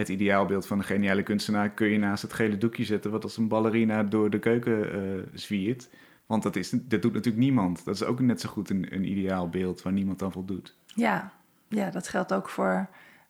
[0.00, 3.36] het ideaalbeeld van een geniale kunstenaar kun je naast het gele doekje zetten, wat als
[3.36, 5.00] een ballerina door de keuken eh,
[5.32, 5.88] zwiert.
[6.26, 7.84] Want dat, is, dat doet natuurlijk niemand.
[7.84, 10.76] Dat is ook net zo goed een, een ideaal beeld waar niemand aan voldoet.
[10.94, 11.32] ja.
[11.68, 12.88] ja, dat geldt ook voor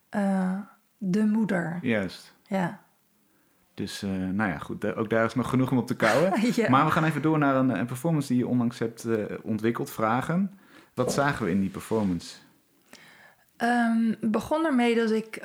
[0.08, 0.58] eh,
[0.98, 1.78] de moeder.
[1.82, 2.34] Juist.
[2.46, 2.80] Ja.
[3.74, 6.32] Dus eh, nou ja, goed, ook daar is nog genoeg om op te kouwen.
[6.54, 6.70] ja.
[6.70, 9.06] Maar we gaan even door naar een, een performance die je onlangs hebt
[9.42, 10.58] ontwikkeld, Vragen.
[10.94, 12.36] Wat zagen we in die performance?
[13.56, 15.40] Ehm, begon ermee dat ik,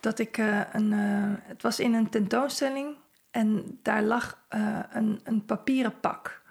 [0.00, 0.92] dat ik eh, een.
[0.92, 2.96] eh, het was in een tentoonstelling
[3.30, 6.42] en daar lag eh, een, een papieren pak.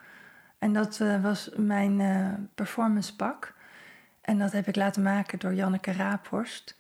[0.57, 3.53] En dat was mijn performance pak.
[4.21, 6.77] En dat heb ik laten maken door Janneke Raaphorst.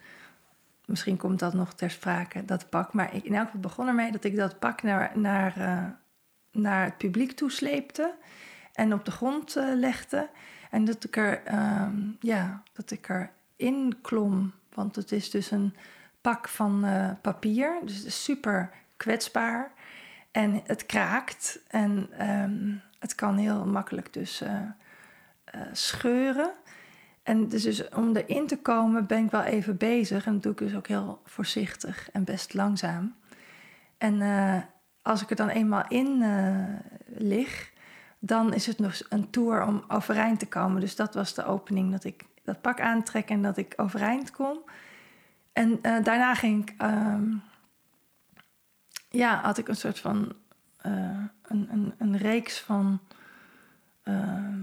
[0.85, 2.93] Misschien komt dat nog ter sprake, dat pak.
[2.93, 5.53] Maar ik, in elk geval begon ermee dat ik dat pak naar, naar,
[6.51, 8.15] naar het publiek toesleepte.
[8.73, 10.29] En op de grond legde.
[10.69, 13.31] En dat ik er, ehm, ja, dat ik er
[14.01, 14.53] klom.
[14.73, 15.75] Want het is dus een
[16.21, 17.79] pak van eh, papier.
[17.83, 19.71] Dus super kwetsbaar.
[20.31, 21.59] En het kraakt.
[21.67, 24.61] En ehm, het kan heel makkelijk dus eh,
[25.43, 26.51] eh, scheuren.
[27.23, 30.25] En dus, dus om erin te komen ben ik wel even bezig.
[30.25, 33.15] En dat doe ik dus ook heel voorzichtig en best langzaam.
[33.97, 34.21] En
[35.01, 36.23] als ik er dan eenmaal in
[37.05, 37.71] lig,
[38.19, 40.81] dan is het nog een tour om overeind te komen.
[40.81, 44.59] Dus dat was de opening, dat ik dat pak aantrek en dat ik overeind kom.
[45.59, 47.35] En uh, daarna ging ik, ehm,
[49.09, 50.35] ja, had ik een soort van,
[50.85, 52.99] uh, een, een, een, reeks van
[54.03, 54.55] uh,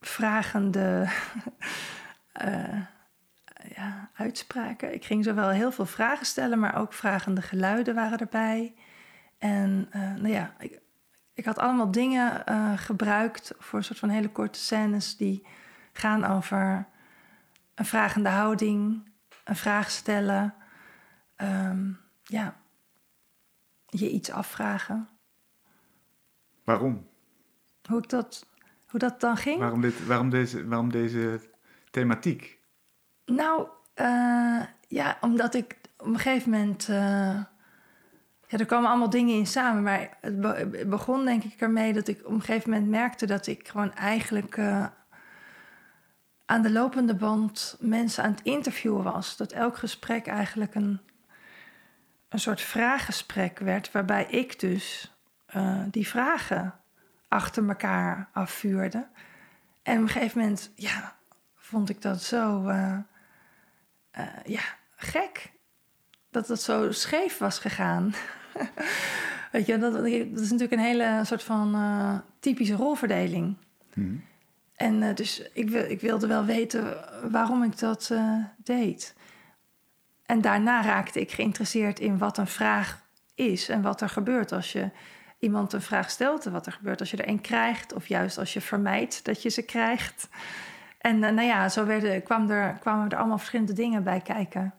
[0.00, 1.08] vragende
[3.76, 4.94] ja, uitspraken.
[4.94, 8.74] Ik ging zowel heel veel vragen stellen, maar ook vragende geluiden waren erbij.
[9.38, 10.80] En nou ja, ik,
[11.34, 12.44] ik had allemaal dingen
[12.78, 15.46] gebruikt voor een soort van hele korte scènes die
[15.92, 16.86] gaan over
[17.74, 19.07] een vragende houding,
[19.48, 20.54] een vraag stellen,
[21.36, 22.56] um, ja,
[23.86, 25.08] je iets afvragen.
[26.64, 27.06] Waarom?
[27.88, 28.46] Hoe, ik dat,
[28.86, 29.58] hoe dat dan ging?
[29.58, 31.40] Waarom, dit, waarom, deze, waarom deze
[31.90, 32.58] thematiek?
[33.24, 36.88] Nou, uh, ja, omdat ik op een gegeven moment.
[36.88, 36.96] Uh,
[38.46, 39.82] ja, er kwamen allemaal dingen in samen.
[39.82, 43.68] Maar het begon denk ik ermee dat ik op een gegeven moment merkte dat ik
[43.68, 44.86] gewoon eigenlijk uh,
[46.48, 49.36] aan de lopende band mensen aan het interviewen was.
[49.36, 51.00] Dat elk gesprek eigenlijk een,
[52.28, 55.14] een soort vraaggesprek werd, waarbij ik dus
[55.56, 56.74] uh, die vragen
[57.28, 59.06] achter elkaar afvuurde.
[59.82, 61.16] En op een gegeven moment, ja,
[61.54, 62.98] vond ik dat zo, uh,
[64.18, 64.62] uh, ja,
[64.96, 65.52] gek.
[66.30, 68.14] Dat het zo scheef was gegaan.
[69.52, 73.56] Weet je, dat, dat, is natuurlijk een hele soort van typische rolverdeling.
[73.92, 74.24] Hmm.
[74.78, 76.96] En uh, dus ik, ik, wilde wel weten
[77.30, 79.14] waarom ik dat uh, deed.
[80.26, 83.02] En daarna raakte ik geïnteresseerd in wat een vraag
[83.34, 84.90] is en wat er gebeurt als je
[85.38, 88.38] iemand een vraag stelt en wat er gebeurt als je er een krijgt, of juist
[88.38, 90.28] als je vermijdt dat je ze krijgt.
[90.98, 94.74] En uh, nou ja, zo werden, kwam er, kwamen er allemaal verschillende dingen bij kijken.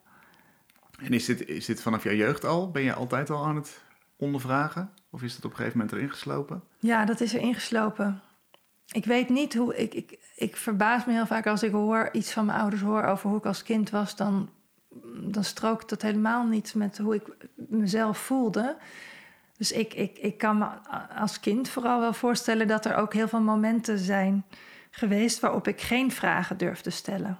[0.99, 2.71] En is dit, is dit vanaf jouw jeugd al?
[2.71, 3.81] Ben je altijd al aan het
[4.15, 4.89] ondervragen?
[5.09, 6.63] Of is het op een gegeven moment erin geslopen?
[6.77, 8.21] Ja, dat is erin geslopen
[8.91, 9.77] ik weet niet hoe.
[9.77, 13.03] Ik, ik, ik verbaas me heel vaak als ik hoor iets van mijn ouders hoor
[13.03, 14.15] over hoe ik als kind was.
[14.15, 14.49] Dan,
[15.21, 17.23] dan strookt dat helemaal niet met hoe ik
[17.55, 18.77] mezelf voelde.
[19.57, 20.67] Dus ik, ik, ik kan me
[21.15, 24.45] als kind vooral wel voorstellen dat er ook heel veel momenten zijn
[24.91, 27.39] geweest waarop ik geen vragen durfde stellen.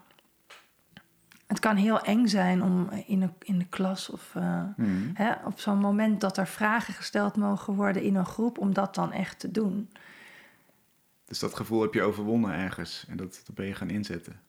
[1.47, 4.63] Het kan heel eng zijn om in, een, in de klas of uh,
[5.13, 8.95] hè, op zo'n moment dat er vragen gesteld mogen worden in een groep, om dat
[8.95, 9.89] dan echt te doen.
[11.29, 14.41] Dus dat gevoel heb je overwonnen ergens en dat, dat ben je gaan inzetten.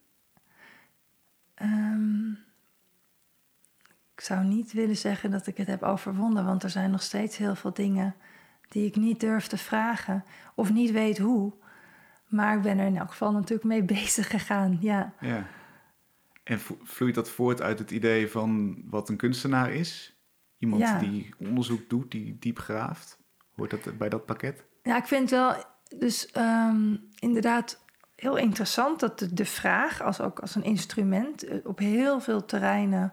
[1.62, 2.38] Um,
[4.14, 7.36] ik zou niet willen zeggen dat ik het heb overwonnen, want er zijn nog steeds
[7.36, 8.14] heel veel dingen
[8.68, 11.52] die ik niet durf te vragen of niet weet hoe.
[12.28, 15.14] Maar ik ben er in elk geval natuurlijk mee bezig gegaan, ja.
[15.20, 15.46] ja.
[16.44, 20.18] En vloeit dat voort uit het idee van wat een kunstenaar is?
[20.58, 23.18] Iemand die onderzoek doet, die diep graaft?
[23.54, 24.64] Hoort dat bij dat pakket?
[24.82, 25.64] Ja, ik vind wel
[25.96, 27.79] dus um, inderdaad
[28.20, 33.12] heel interessant dat de, vraag, als ook als een instrument, eh, op heel veel terreinen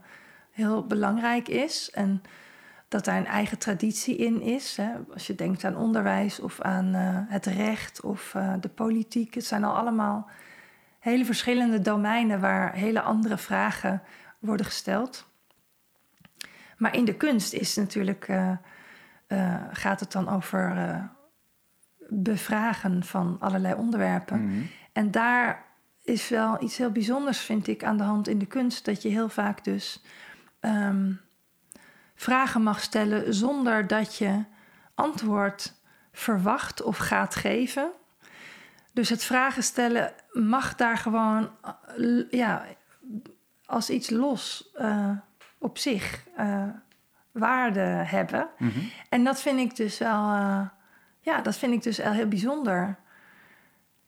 [0.51, 1.91] heel belangrijk is.
[1.91, 2.21] En
[2.87, 4.77] dat daar een eigen traditie in is.
[4.77, 4.91] Hè.
[5.13, 9.33] Als je denkt aan onderwijs of aan uh, het recht of uh, de politiek.
[9.33, 10.29] Het zijn al allemaal
[10.99, 14.01] hele verschillende domeinen waar hele andere vragen
[14.39, 15.27] worden gesteld.
[16.77, 18.31] Maar in de kunst is natuurlijk,
[19.71, 20.75] gaat het dan over
[22.09, 24.45] bevragen van allerlei onderwerpen.
[24.45, 24.61] Mhm.
[24.91, 25.65] En daar
[26.03, 28.85] is wel iets heel bijzonders, vind ik, aan de hand in de kunst.
[28.85, 30.03] Dat je heel vaak dus
[30.59, 31.11] ehm,
[32.15, 34.43] vragen mag stellen zonder dat je
[34.95, 35.73] antwoord
[36.11, 37.91] verwacht of gaat geven.
[38.93, 42.65] Dus het vragen stellen mag daar gewoon eh, ja,
[43.65, 45.09] als iets los uh,
[45.57, 46.63] op zich uh,
[47.31, 48.47] waarde hebben.
[48.57, 48.79] Mhm.
[49.09, 50.35] En dat vind ik dus wel
[51.27, 52.97] ja, dat vind ik dus heel bijzonder.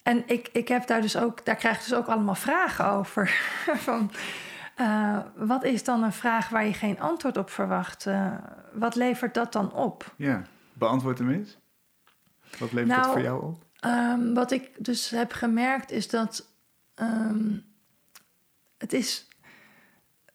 [0.03, 3.27] En ik, ik heb daar dus ook, daar krijg ik dus ook allemaal vragen over.
[3.87, 4.11] Van,
[4.77, 8.05] uh, wat is dan een vraag waar je geen antwoord op verwacht?
[8.05, 8.33] Uh,
[8.73, 10.13] wat levert dat dan op?
[10.15, 10.43] Ja,
[10.73, 11.57] beantwoord hem eens.
[12.57, 13.65] Wat levert nou, dat voor jou op?
[13.85, 16.47] Um, wat ik dus heb gemerkt is dat
[16.95, 17.65] um,
[18.77, 19.27] het is.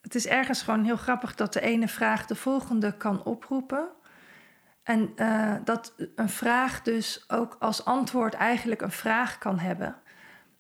[0.00, 3.88] Het is ergens gewoon heel grappig dat de ene vraag de volgende kan oproepen.
[4.84, 9.96] En uh, dat een vraag dus ook als antwoord eigenlijk een vraag kan hebben.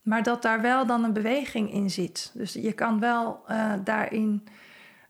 [0.02, 2.30] Maar dat daar wel dan een beweging in zit.
[2.34, 4.46] Dus je kan wel uh, daarin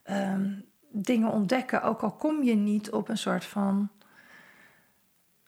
[0.03, 0.53] ehm,
[0.91, 3.91] dingen ontdekken, ook al kom je niet op een soort van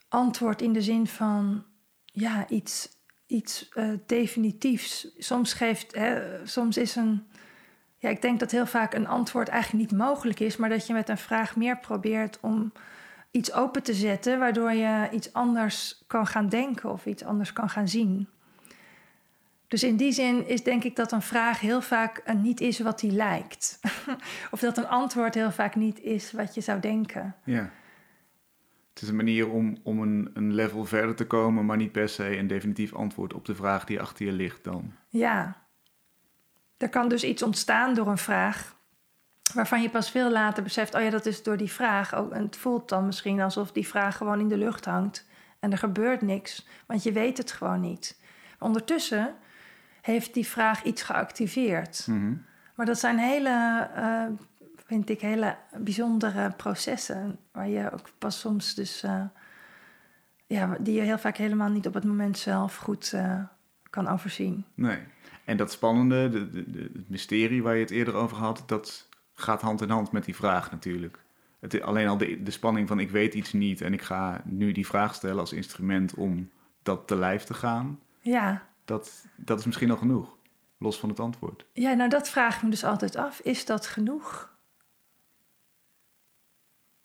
[0.09, 1.65] antwoord in de zin van
[2.05, 2.89] ja, iets,
[3.27, 5.09] iets eh, definitiefs.
[5.19, 7.27] Soms geeft, hè, soms is een.
[7.99, 10.93] Ja, ik denk dat heel vaak een antwoord eigenlijk niet mogelijk is, maar dat je
[10.93, 12.73] met een vraag meer probeert om
[13.37, 17.69] iets open te zetten, waardoor je iets anders kan gaan denken of iets anders kan
[17.69, 18.29] gaan zien.
[19.69, 23.01] Dus in die zin is denk ik dat een vraag heel vaak niet is wat
[23.01, 23.81] die lijkt.
[24.51, 27.35] of dat een antwoord heel vaak niet is wat je zou denken.
[27.45, 27.71] Ja.
[28.93, 32.09] Het is een manier om, om een, een level verder te komen, maar niet per
[32.09, 34.93] se een definitief antwoord op de vraag die achter je ligt dan.
[35.09, 35.65] Ja.
[36.77, 38.76] Er kan dus iets ontstaan door een vraag
[39.55, 42.15] waarvan je pas veel later beseft, oh ja, dat is door die vraag.
[42.15, 45.27] Ook, en het voelt dan misschien alsof die vraag gewoon in de lucht hangt
[45.61, 48.21] en er gebeurt niks, want je weet het gewoon niet.
[48.59, 49.35] Ondertussen
[50.01, 52.07] heeft die vraag iets geactiveerd.
[52.07, 52.35] Mhm.
[52.75, 54.27] Maar dat zijn hele, uh,
[54.85, 57.39] vind ik, hele bijzondere processen.
[57.53, 59.23] Waar je ook pas soms dus, uh,
[60.47, 63.43] ja, die je heel vaak helemaal niet op het moment zelf goed uh,
[63.91, 64.65] kan overzien.
[64.75, 64.99] Nee.
[65.45, 69.09] En dat spannende, de, de, de, het mysterie waar je het eerder over had, dat
[69.39, 71.19] gaat hand in hand met die vraag natuurlijk.
[71.61, 74.73] Het, alleen al de, de spanning van ik weet iets niet en ik ga nu
[74.73, 76.51] die vraag stellen als instrument om
[76.83, 78.01] dat te lijf te gaan.
[78.21, 78.67] Ja.
[78.85, 80.37] Dat, dat is misschien al genoeg,
[80.79, 81.65] los van het antwoord.
[81.73, 83.41] Ja, nou dat vraag ik me dus altijd af.
[83.41, 84.55] Is dat genoeg?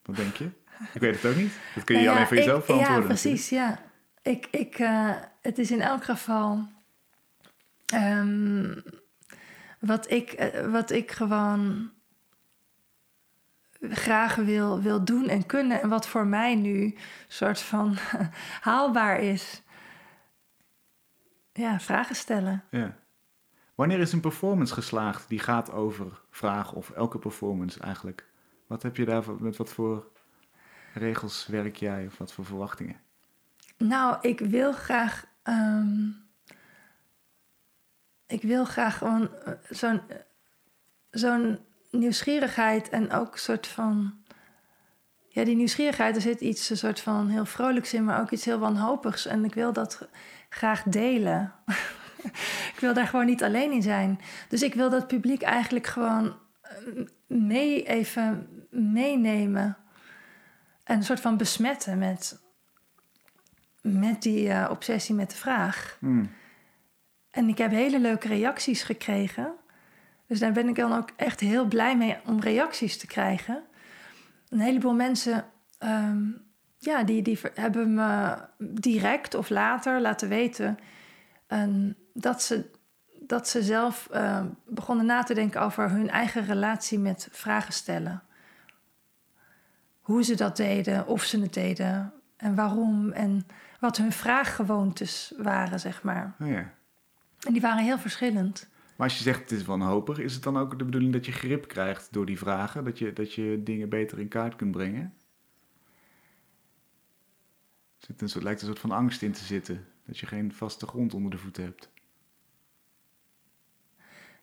[0.01, 0.49] Wat denk je?
[0.93, 1.53] Ik weet het ook niet.
[1.75, 3.01] Dat kun je nou ja, alleen voor jezelf verantwoorden.
[3.01, 3.81] Ja, precies, ja.
[4.21, 6.67] Ik, ik, uh, het is in elk geval...
[7.93, 8.83] Um,
[9.79, 11.91] wat, ik, uh, wat ik gewoon
[13.81, 15.81] graag wil, wil doen en kunnen.
[15.81, 16.95] En wat voor mij nu
[17.27, 17.97] soort van
[18.61, 19.61] haalbaar is.
[21.53, 22.63] Ja, vragen stellen.
[22.69, 22.95] Ja.
[23.75, 28.29] Wanneer is een performance geslaagd die gaat over vragen of elke performance eigenlijk?
[28.67, 30.11] Wat heb je daarvoor, met wat voor
[30.93, 32.95] regels werk jij of wat voor verwachtingen?
[33.77, 35.25] Nou, ik wil graag.
[35.43, 36.29] Um,
[38.27, 40.01] ik wil graag gewoon uh, zo'n
[41.09, 41.59] zo'n
[41.91, 44.13] nieuwsgierigheid en ook een soort van.
[45.27, 48.45] Ja, die nieuwsgierigheid, er zit iets een soort van heel vrolijks in, maar ook iets
[48.45, 49.25] heel wanhopigs.
[49.25, 50.07] En ik wil dat
[50.49, 51.53] graag delen.
[52.73, 54.19] ik wil daar gewoon niet alleen in zijn.
[54.49, 56.71] Dus ik wil dat publiek eigenlijk gewoon eh,
[57.27, 59.77] mee even meenemen.
[60.83, 62.41] En een soort van besmetten met,
[63.81, 65.97] met die uh, obsessie met de vraag.
[65.99, 66.31] Mm.
[67.31, 69.53] En ik heb hele leuke reacties gekregen.
[70.31, 73.63] Dus daar ben ik dan ook echt heel blij mee om reacties te krijgen.
[74.49, 75.45] Een heleboel mensen
[75.79, 76.41] um,
[76.77, 80.79] ja, die, die hebben me direct of later laten weten
[81.47, 82.69] um, dat, ze,
[83.19, 88.23] dat ze zelf uh, begonnen na te denken over hun eigen relatie met vragen stellen.
[90.01, 93.47] Hoe ze dat deden, of ze het deden en waarom en
[93.79, 96.35] wat hun vraaggewoontes waren, zeg maar.
[96.39, 96.73] Oh ja.
[97.39, 98.69] En die waren heel verschillend.
[99.01, 101.31] Maar als je zegt het is wanhopig, is het dan ook de bedoeling dat je
[101.31, 102.83] grip krijgt door die vragen?
[102.83, 105.13] Dat je, dat je dingen beter in kaart kunt brengen?
[107.99, 109.87] Er zit een soort, lijkt een soort van angst in te zitten.
[110.05, 111.89] Dat je geen vaste grond onder de voeten hebt.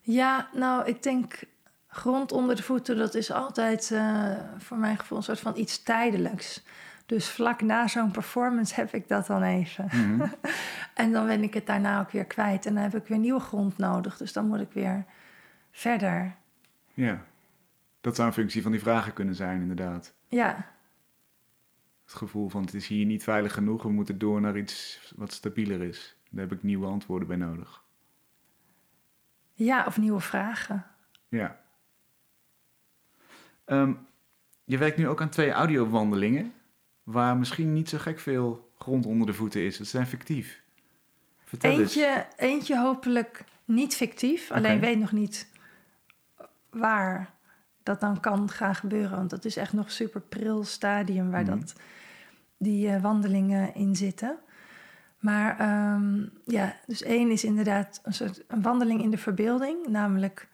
[0.01, 1.41] Ja, nou, ik denk
[1.87, 5.83] grond onder de voeten, dat is altijd uh, voor mijn gevoel een soort van iets
[5.83, 6.63] tijdelijks.
[7.09, 9.89] Dus vlak na zo'n performance heb ik dat dan even.
[9.93, 10.33] Mm -hmm.
[11.03, 12.67] en dan ben ik het daarna ook weer kwijt.
[12.67, 14.17] En dan heb ik weer nieuwe grond nodig.
[14.17, 15.05] Dus dan moet ik weer
[15.71, 16.37] verder.
[16.95, 17.25] Ja,
[18.01, 20.15] dat zou een functie van die vragen kunnen zijn, inderdaad.
[20.27, 20.73] Ja.
[22.05, 25.33] Het gevoel van het is hier niet veilig genoeg, we moeten door naar iets wat
[25.33, 26.17] stabieler is.
[26.31, 27.83] Daar heb ik nieuwe antwoorden bij nodig.
[29.53, 30.87] Ja, of nieuwe vragen.
[31.29, 31.61] Ja.
[33.67, 34.07] Um,
[34.65, 36.53] je werkt nu ook aan twee audiowandelingen
[37.11, 39.79] waar misschien niet zo gek veel grond onder de voeten is.
[39.79, 40.61] Het zijn fictief.
[41.45, 42.27] Vertel eentje, eens.
[42.37, 45.49] eentje hopelijk niet fictief, alleen weet nog niet
[46.71, 47.35] waar
[47.83, 49.17] dat dan kan gaan gebeuren.
[49.17, 51.59] Want dat is echt nog super pril stadium waar Mhm.
[51.59, 51.75] dat,
[52.57, 54.39] die eh, wandelingen in zitten.
[55.19, 60.49] Maar ehm, ja, dus één is inderdaad een soort een wandeling in de verbeelding, namelijk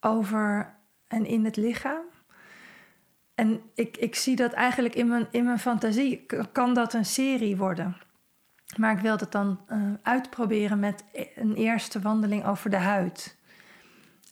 [0.00, 0.74] over
[1.08, 2.02] en in het lichaam.
[3.38, 7.56] En ik, ik zie dat eigenlijk in mijn, in mijn fantasie kan dat een serie
[7.56, 7.96] worden.
[8.76, 13.36] Maar ik wil het dan eh, uitproberen met e- een eerste wandeling over de huid.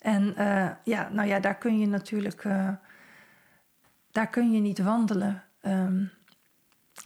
[0.00, 2.68] En eh, ja, nou ja, daar kun je natuurlijk eh,
[4.10, 5.42] daar kun je niet wandelen.
[5.60, 6.04] Ehm,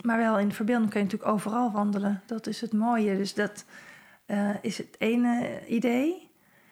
[0.03, 2.21] maar wel in de verbeelding kun je natuurlijk overal wandelen.
[2.25, 3.17] Dat is het mooie.
[3.17, 3.65] Dus dat
[4.61, 6.31] is het ene idee.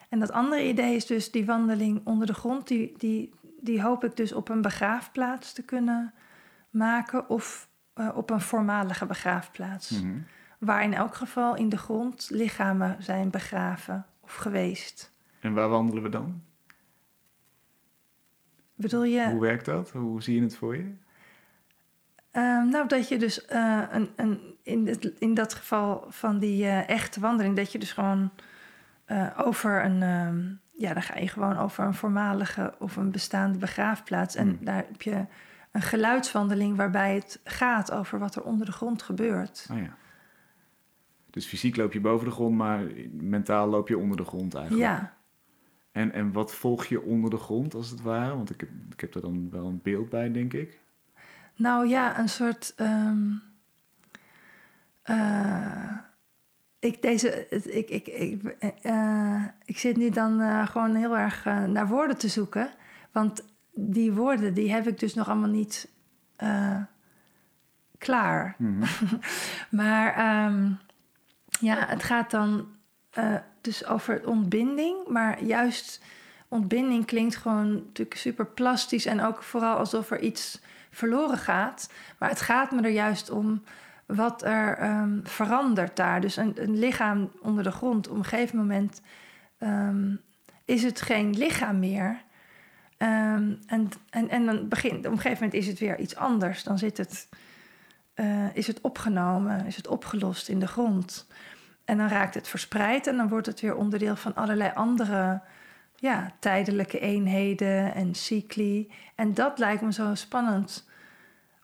[0.09, 4.03] En dat andere idee is dus die wandeling onder de grond, die, die die hoop
[4.03, 6.14] ik dus op een begraafplaats te kunnen
[6.70, 9.89] maken of eh, op een voormalige begraafplaats.
[9.89, 10.18] Mhm.
[10.60, 15.14] Waar in elk geval in de grond lichamen zijn begraven of geweest.
[15.39, 16.41] En waar wandelen we dan?
[18.76, 19.30] Bedoel je?
[19.30, 19.91] Hoe werkt dat?
[19.91, 20.93] Hoe zie je het voor je?
[22.32, 26.66] Ehm, nou, dat je dus eh, een, een, in, het, in dat geval van die
[26.66, 28.32] eh, echte wandeling, dat je dus gewoon
[29.38, 34.36] over een, ehm, ja, dan ga je gewoon over een voormalige of een bestaande begraafplaats.
[34.36, 34.57] En Hmm.
[34.65, 35.25] daar heb je
[35.71, 39.67] een geluidswandeling waarbij het gaat over wat er onder de grond gebeurt.
[39.71, 39.97] Oh ja.
[41.30, 44.84] Dus fysiek loop je boven de grond, maar mentaal loop je onder de grond eigenlijk.
[44.86, 45.13] Ja,
[45.91, 48.36] En, en wat volg je onder de grond, als het ware?
[48.36, 50.80] Want ik heb, ik heb er dan wel een beeld bij, denk ik.
[51.55, 52.73] nou ja, een soort.
[52.75, 53.27] ehm,
[55.01, 55.97] eh,
[56.80, 58.43] ik, deze, ik, ik, ik,
[58.82, 59.28] eh,
[59.70, 62.70] ik zit nu dan eh, gewoon heel erg eh, naar woorden te zoeken.
[63.11, 63.43] Want
[63.74, 65.89] die woorden die heb ik dus nog allemaal niet
[66.36, 66.82] eh,
[67.97, 68.55] klaar.
[68.57, 68.84] Mhm.
[69.82, 70.72] Maar ehm,
[71.59, 72.67] ja, het gaat dan
[73.61, 75.07] dus over ontbinding.
[75.07, 76.03] Maar juist
[76.47, 79.05] ontbinding klinkt gewoon natuurlijk super plastisch.
[79.05, 80.61] En ook vooral alsof er iets
[80.91, 81.91] verloren gaat.
[82.17, 83.63] Maar het gaat me er juist om
[84.05, 86.22] wat er ehm, verandert daar.
[86.22, 88.07] Dus een, een lichaam onder de grond.
[88.07, 89.01] Op een gegeven moment
[89.60, 90.16] ehm,
[90.66, 92.24] is het geen lichaam meer.
[92.97, 96.64] Ehm, en, en, en dan begint, op een gegeven moment is het weer iets anders.
[96.64, 97.28] Dan zit het
[98.20, 101.28] eh, is het opgenomen, is het opgelost in de grond.
[101.86, 105.41] En dan raakt het verspreid en dan wordt het weer onderdeel van allerlei andere
[105.95, 108.91] ja, tijdelijke eenheden en cycli.
[109.16, 110.88] En dat lijkt me zo spannend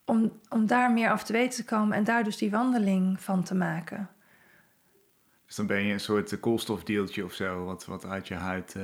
[0.05, 3.43] om, om daar meer af te weten te komen en daar dus die wandeling van
[3.43, 4.09] te maken.
[5.55, 8.83] Dus dan ben je een soort koolstofdeeltje of zo, wat, wat uit je huid eh,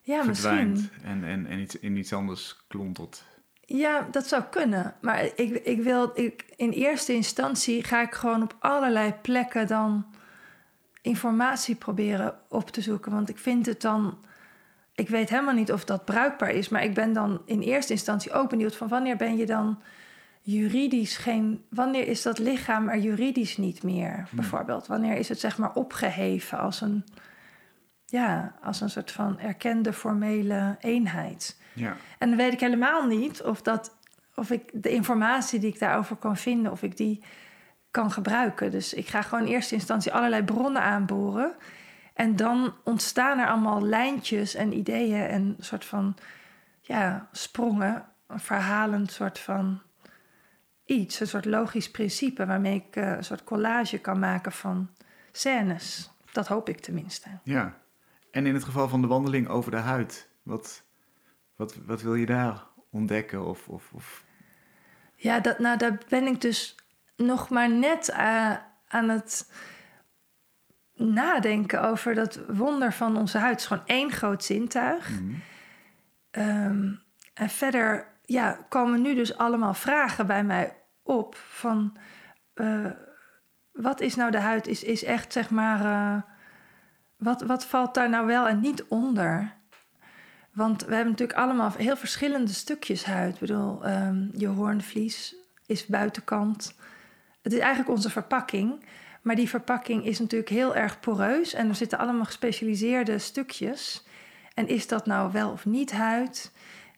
[0.00, 1.02] Ja, verdwijnt misschien.
[1.02, 3.24] en, en, en iets, in iets anders klontelt.
[3.60, 4.94] Ja, dat zou kunnen.
[5.00, 10.06] Maar ik, ik wil, ik, in eerste instantie ga ik gewoon op allerlei plekken dan
[11.00, 13.12] informatie proberen op te zoeken.
[13.12, 14.18] Want ik vind het dan,
[14.94, 18.32] ik weet helemaal niet of dat bruikbaar is, maar ik ben dan in eerste instantie
[18.32, 19.82] ook benieuwd van wanneer ben je dan
[20.46, 24.86] juridisch geen, wanneer is dat lichaam er juridisch niet meer, bijvoorbeeld?
[24.86, 27.04] Wanneer is het zeg maar opgeheven als een,
[28.06, 31.60] ja, als een soort van erkende formele eenheid?
[31.72, 31.96] Ja.
[32.18, 33.96] En dan weet ik helemaal niet of, dat,
[34.34, 37.22] of ik de informatie die ik daarover kan vinden, of ik die
[37.90, 38.70] kan gebruiken.
[38.70, 41.54] Dus ik ga gewoon in eerste instantie allerlei bronnen aanboren.
[42.14, 46.16] En dan ontstaan er allemaal lijntjes en ideeën en soort van
[46.80, 49.80] ja, sprongen, een verhalend soort van
[50.84, 54.90] iets, een soort logisch principe waarmee ik eh, een soort collage kan maken van
[55.32, 56.10] scènes.
[56.32, 57.28] Dat hoop ik tenminste.
[57.42, 57.82] ja.
[58.30, 60.84] En in het geval van de wandeling over de huid, wat,
[61.56, 63.46] wat, wat wil je daar ontdekken?
[63.46, 64.24] Of, of, of...
[65.16, 66.76] Ja, dat, nou, daar ben ik dus
[67.16, 68.56] nog maar net eh,
[68.88, 69.52] aan het
[70.94, 73.50] nadenken over dat wonder van onze huid.
[73.50, 75.10] Het is gewoon één groot zintuig.
[75.10, 75.34] Mhm.
[76.30, 76.92] Ehm,
[77.34, 81.96] en verder ja, komen nu dus allemaal vragen bij mij op van...
[82.54, 82.90] eh,
[83.72, 84.66] wat is nou de huid?
[84.66, 85.84] Is, is echt, zeg maar...
[85.84, 86.22] eh,
[87.16, 89.52] wat, wat valt daar nou wel en niet onder?
[90.52, 93.34] Want we hebben natuurlijk allemaal heel verschillende stukjes huid.
[93.34, 95.34] Ik bedoel, ehm, je hoornvlies
[95.66, 96.76] is buitenkant.
[97.42, 98.84] Het is eigenlijk onze verpakking.
[99.22, 101.54] Maar die verpakking is natuurlijk heel erg poreus.
[101.54, 104.04] En er zitten allemaal gespecialiseerde stukjes.
[104.54, 106.52] En is dat nou wel of niet huid?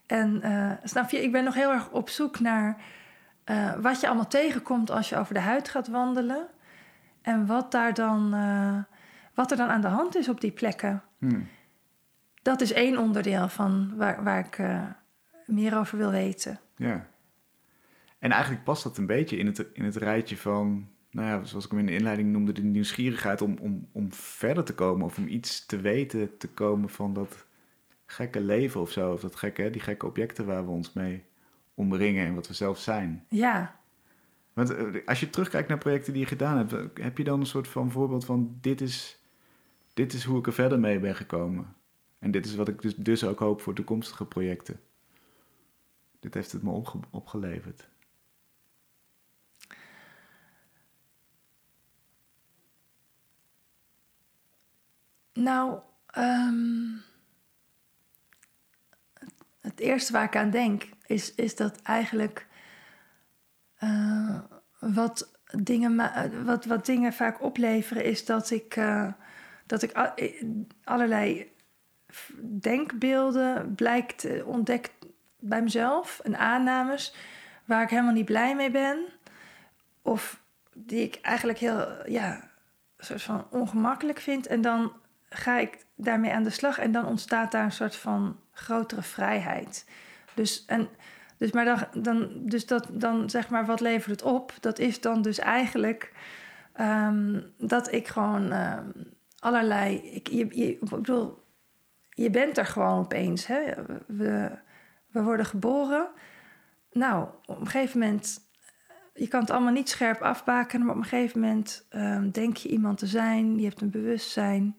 [0.07, 2.81] En eh, snap je, ik ben nog heel erg op zoek naar
[3.43, 6.47] eh, wat je allemaal tegenkomt als je over de huid gaat wandelen.
[7.21, 8.77] En wat, daar dan, eh,
[9.33, 11.03] wat er dan aan de hand is op die plekken.
[11.19, 11.41] Hm.
[12.41, 14.59] Dat is één onderdeel van waar, waar ik
[15.45, 16.59] meer over wil weten.
[16.75, 17.07] Ja.
[18.19, 21.65] En eigenlijk past dat een beetje in het, in het rijtje van, nou ja, zoals
[21.65, 25.17] ik hem in de inleiding noemde, de nieuwsgierigheid om, om, om verder te komen of
[25.17, 27.45] om iets te weten te komen van dat
[28.07, 29.11] gekke leven of zo.
[29.13, 31.23] Of dat gekke, die gekke objecten waar we ons mee
[31.73, 33.25] omringen en wat we zelf zijn.
[33.29, 33.79] Ja,
[34.53, 37.39] Want eh, als je terugkijkt naar projecten die je gedaan hebt, eh, heb je dan
[37.39, 39.19] een soort van voorbeeld van dit is,
[39.93, 41.75] dit is hoe ik er verder mee ben gekomen.
[42.19, 44.79] En dit is wat ik dus, dus ook hoop voor toekomstige projecten.
[46.19, 47.89] Dit heeft het me opge- opgeleverd.
[55.33, 56.95] nou, ehm,
[59.67, 62.47] het eerste waar ik aan denk is, is dat eigenlijk
[63.77, 64.39] eh,
[64.79, 65.95] wat, dingen
[66.45, 69.07] wat, wat dingen vaak opleveren, is dat ik, eh,
[69.65, 70.43] dat ik eh,
[70.83, 71.51] allerlei
[72.41, 74.91] denkbeelden blijkt uh, ontdekt
[75.39, 77.15] bij mezelf en aannames
[77.65, 79.05] waar ik helemaal niet blij mee ben.
[80.01, 80.41] Of
[80.73, 82.49] die ik eigenlijk heel, ja,
[82.97, 84.47] soort van ongemakkelijk vind.
[84.47, 84.93] En dan
[85.29, 89.89] ga ik daarmee aan de slag en dan ontstaat daar een soort van grotere vrijheid.
[90.33, 90.89] Dus, en,
[91.37, 94.53] dus, maar dan, dan, dus dat, dan zeg maar, wat levert het op?
[94.59, 96.13] Dat is dan dus eigenlijk
[96.79, 98.93] um, dat ik gewoon um,
[99.39, 99.95] allerlei.
[99.95, 101.43] Ik, je, je, ik bedoel,
[102.09, 103.45] je bent er gewoon opeens.
[103.47, 103.63] Hè?
[104.07, 104.51] We,
[105.11, 106.07] we worden geboren.
[106.91, 108.45] Nou, op een gegeven moment
[109.13, 112.69] je kan het allemaal niet scherp afbakenen, maar op een gegeven moment um, denk je
[112.69, 114.77] iemand te zijn, je hebt een bewustzijn.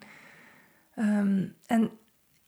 [1.66, 1.97] En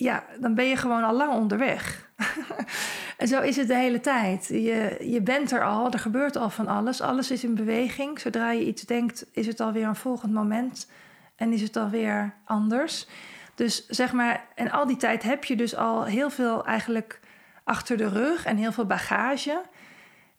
[0.00, 2.10] ja, dan ben je gewoon al lang onderweg.
[3.18, 4.46] en zo is het de hele tijd.
[4.46, 7.00] Je, je bent er al, er gebeurt al van alles.
[7.00, 8.20] Alles is in beweging.
[8.20, 10.90] Zodra je iets denkt, is het alweer een volgend moment
[11.36, 13.08] en is het alweer anders.
[13.54, 17.20] Dus zeg maar, en al die tijd heb je dus al heel veel eigenlijk
[17.64, 19.62] achter de rug en heel veel bagage.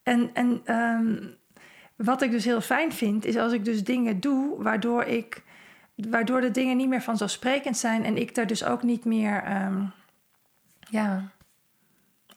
[0.04, 1.36] En, en um,
[1.96, 5.44] wat ik dus heel fijn vind, is als ik dus dingen doe waardoor ik.
[6.10, 9.92] Waardoor de dingen niet meer vanzelfsprekend zijn en ik daar dus ook niet meer um,
[10.90, 11.32] ja,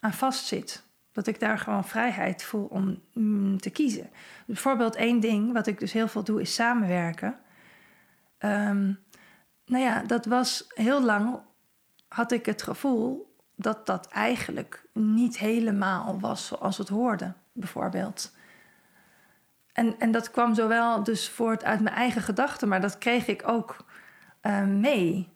[0.01, 0.83] aan vastzit.
[1.13, 4.11] Dat ik daar gewoon vrijheid voel om mm, te kiezen.
[4.47, 7.39] Bijvoorbeeld één ding wat ik dus heel veel doe, is samenwerken.
[8.39, 8.99] Um,
[9.67, 11.39] nou ja, dat was heel lang,
[12.09, 18.33] had ik het gevoel dat dat eigenlijk niet helemaal was zoals het hoorde, bijvoorbeeld.
[19.75, 23.49] En, en dat kwam zowel dus voort uit mijn eigen gedachten, maar dat kreeg ik
[23.49, 23.85] ook
[24.43, 25.29] uh, mee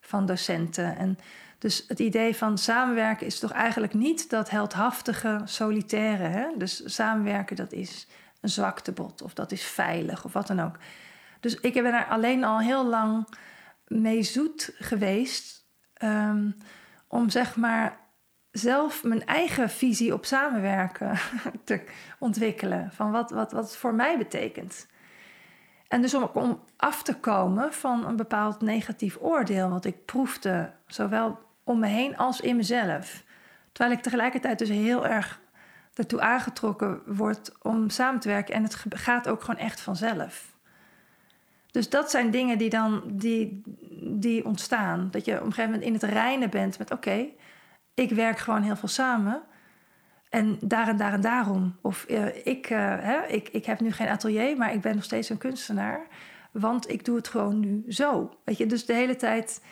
[0.00, 0.96] van docenten.
[0.96, 1.18] En
[1.58, 6.22] dus het idee van samenwerken is toch eigenlijk niet dat heldhaftige, solitaire.
[6.22, 6.46] Hè?
[6.56, 8.06] Dus samenwerken, dat is
[8.40, 10.76] een zwaktebod of dat is veilig of wat dan ook.
[11.40, 13.26] Dus ik ben er alleen al heel lang
[13.86, 15.64] mee zoet geweest
[16.02, 16.56] um,
[17.08, 17.96] om zeg maar
[18.56, 21.18] zelf mijn eigen visie op samenwerken
[21.64, 21.84] te
[22.18, 22.90] ontwikkelen.
[22.92, 24.86] Van wat, wat, wat het voor mij betekent.
[25.88, 30.72] En dus om, om af te komen van een bepaald negatief oordeel, wat ik proefde,
[30.86, 33.22] zowel om me heen als in mezelf.
[33.72, 35.40] Terwijl ik tegelijkertijd dus heel erg
[35.94, 38.54] ertoe aangetrokken word om samen te werken.
[38.54, 40.52] En het gaat ook gewoon echt vanzelf.
[41.70, 43.62] Dus dat zijn dingen die dan die,
[44.00, 45.08] die ontstaan.
[45.10, 47.26] Dat je op een gegeven moment in het reinen bent met oké,
[47.94, 49.42] ik werk gewoon heel veel samen.
[50.28, 51.76] En daar en daar en daarom.
[51.80, 55.04] Of uh, ik, uh, hè, ik, ik heb nu geen atelier, maar ik ben nog
[55.04, 56.06] steeds een kunstenaar.
[56.52, 58.38] Want ik doe het gewoon nu zo.
[58.44, 59.62] Weet je, dus de hele tijd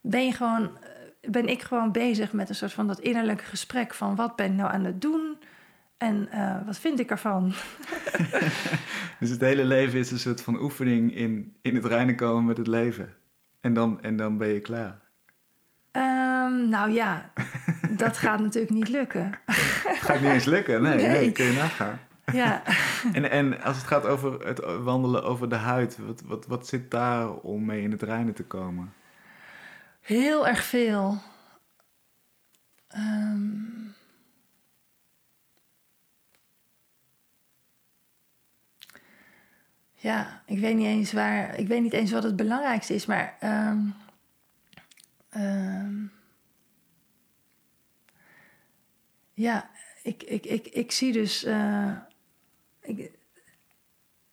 [0.00, 3.94] ben, je gewoon, eh, ben ik gewoon bezig met een soort van dat innerlijke gesprek
[3.94, 5.38] van wat ben ik nou aan het doen
[5.96, 7.52] en uh, wat vind ik ervan.
[9.20, 12.56] dus het hele leven is een soort van oefening in, in het reinen komen met
[12.56, 13.14] het leven.
[13.60, 15.05] En dan, en dan ben je klaar.
[15.96, 17.30] Um, nou ja,
[17.90, 19.38] dat gaat natuurlijk niet lukken.
[19.44, 21.08] Het gaat niet eens lukken, nee, nee.
[21.08, 22.00] nee kun je nagaan.
[22.32, 22.62] Ja.
[23.12, 26.90] en, en als het gaat over het wandelen over de huid, wat, wat, wat zit
[26.90, 28.92] daar om mee in het reinen te komen?
[30.00, 31.18] Heel erg veel.
[32.96, 33.94] Um,
[39.94, 43.36] ja, ik weet niet eens waar, ik weet niet eens wat het belangrijkste is, maar
[43.44, 43.94] um,
[45.36, 46.12] Um,
[49.32, 49.70] ja,
[50.02, 51.44] ik, ik, ik, ik zie dus.
[51.44, 51.96] Uh,
[52.80, 53.10] ik,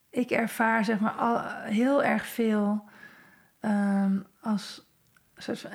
[0.09, 2.89] ik ervaar zeg maar al, heel erg veel
[3.61, 4.91] um, als.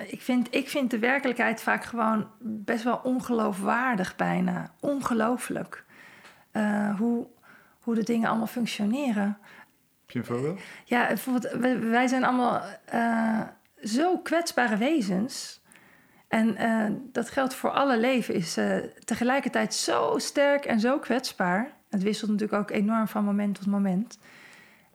[0.07, 4.75] Ik vind, ik vind de werkelijkheid vaak gewoon best wel ongeloofwaardig, bijna.
[4.81, 5.85] Ongelooflijk.
[6.53, 7.27] Uh, hoe,
[7.81, 9.39] hoe de dingen allemaal functioneren.
[10.01, 10.61] Heb je een voorbeeld?
[10.85, 12.63] Ja, bijvoorbeeld, wij zijn allemaal.
[12.95, 13.41] Uh,
[13.83, 15.61] zo kwetsbare wezens.
[16.29, 21.73] En uh, dat geldt voor alle leven, is uh, tegelijkertijd zo sterk en zo kwetsbaar.
[21.91, 24.19] Het wisselt natuurlijk ook enorm van moment tot moment.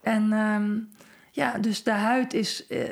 [0.01, 0.89] En um,
[1.31, 2.83] ja, dus de huid is, uh,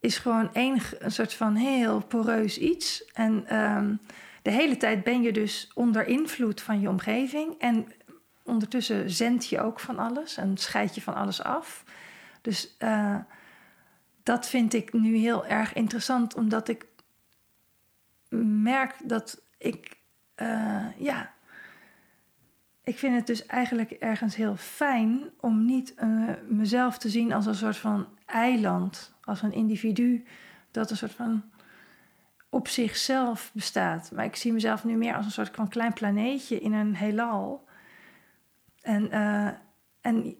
[0.00, 3.04] is gewoon een soort van heel poreus iets.
[3.12, 4.00] En um,
[4.42, 7.54] de hele tijd ben je dus onder invloed van je omgeving.
[7.58, 7.92] En
[8.44, 11.84] ondertussen zend je ook van alles en scheid je van alles af.
[12.42, 12.76] Dus
[14.26, 16.86] dat vind ik nu heel erg interessant, omdat ik
[18.62, 19.98] merk dat ik,
[20.36, 21.32] uh, ja,
[22.82, 27.46] ik vind het dus eigenlijk ergens heel fijn om niet uh, mezelf te zien als
[27.46, 30.24] een soort van eiland, als een individu
[30.70, 31.44] dat een soort van
[32.48, 34.10] op zichzelf bestaat.
[34.12, 37.68] Maar ik zie mezelf nu meer als een soort van klein planeetje in een heelal.
[38.80, 39.50] En, uh,
[40.00, 40.36] en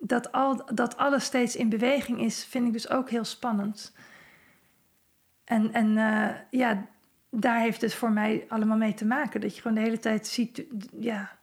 [0.00, 3.94] dat, al, dat alles steeds in beweging is, vind ik dus ook heel spannend.
[5.44, 6.86] En, en eh, ja,
[7.30, 9.40] daar heeft het voor mij allemaal mee te maken.
[9.40, 10.64] Dat je gewoon de hele tijd ziet,
[10.98, 11.38] ja,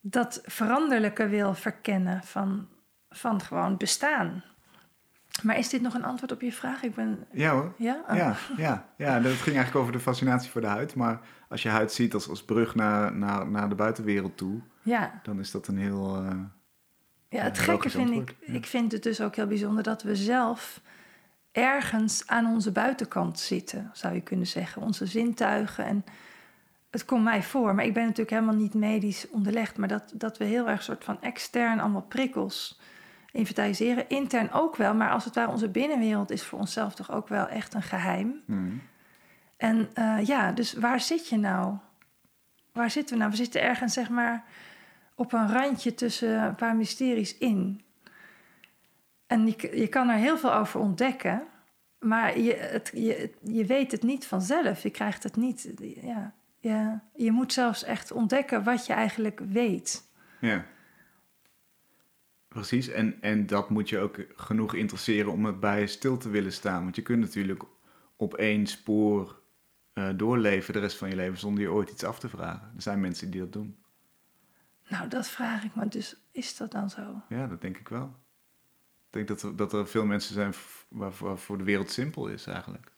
[0.00, 2.68] dat veranderlijke wil verkennen van,
[3.10, 4.44] van gewoon bestaan.
[5.42, 6.82] Maar is dit nog een antwoord op je vraag?
[6.82, 7.26] Ik ben...
[7.32, 7.74] Ja hoor.
[7.78, 8.04] Ja?
[8.08, 8.16] Oh.
[8.16, 10.94] Ja, ja, ja, dat ging eigenlijk over de fascinatie voor de huid.
[10.94, 15.20] Maar als je huid ziet als, als brug naar, naar, naar de buitenwereld toe, ja.
[15.22, 16.16] dan is dat een heel.
[16.16, 16.38] eh,
[17.32, 20.16] Ja, het gekke vind antwoord, ik, ik vind het dus ook heel bijzonder dat we
[20.16, 20.80] zelf
[21.52, 24.82] ergens aan onze buitenkant zitten, zou je kunnen zeggen.
[24.82, 25.84] Onze zintuigen.
[25.84, 26.04] En
[26.90, 30.38] het komt mij voor, maar ik ben natuurlijk helemaal niet medisch onderlegd, maar dat, dat
[30.38, 32.80] we heel erg soort van extern allemaal prikkels
[33.30, 34.08] inventariseren.
[34.08, 37.48] Intern ook wel, maar als het ware onze binnenwereld is voor onszelf toch ook wel
[37.48, 38.42] echt een geheim.
[38.46, 38.82] hmm.
[39.56, 41.76] En eh, ja, dus waar zit je nou?
[42.72, 43.30] Waar zitten we nou?
[43.30, 44.44] We zitten ergens, zeg maar,
[45.14, 47.80] op een randje tussen een paar mysteries in.
[49.26, 51.42] En je, je kan er heel veel over ontdekken,
[51.98, 54.82] maar je, het, je, je weet het niet vanzelf.
[54.82, 55.72] Je krijgt het niet.
[56.02, 60.10] Ja, je, je moet zelfs echt ontdekken wat je eigenlijk weet.
[60.40, 60.64] Ja.
[62.48, 66.82] Precies, en, en dat moet je ook genoeg interesseren om erbij stil te willen staan.
[66.82, 67.62] Want je kunt natuurlijk
[68.16, 69.40] op één spoor
[69.92, 72.72] eh, doorleven de rest van je leven zonder je ooit iets af te vragen.
[72.76, 73.81] Er zijn mensen die dat doen.
[74.88, 76.16] Nou, dat vraag ik me dus.
[76.30, 77.22] Is dat dan zo?
[77.28, 78.04] Ja, dat denk ik wel.
[79.06, 80.54] Ik denk dat er, dat er veel mensen zijn
[80.88, 82.92] waarvoor, waarvoor de wereld simpel is eigenlijk.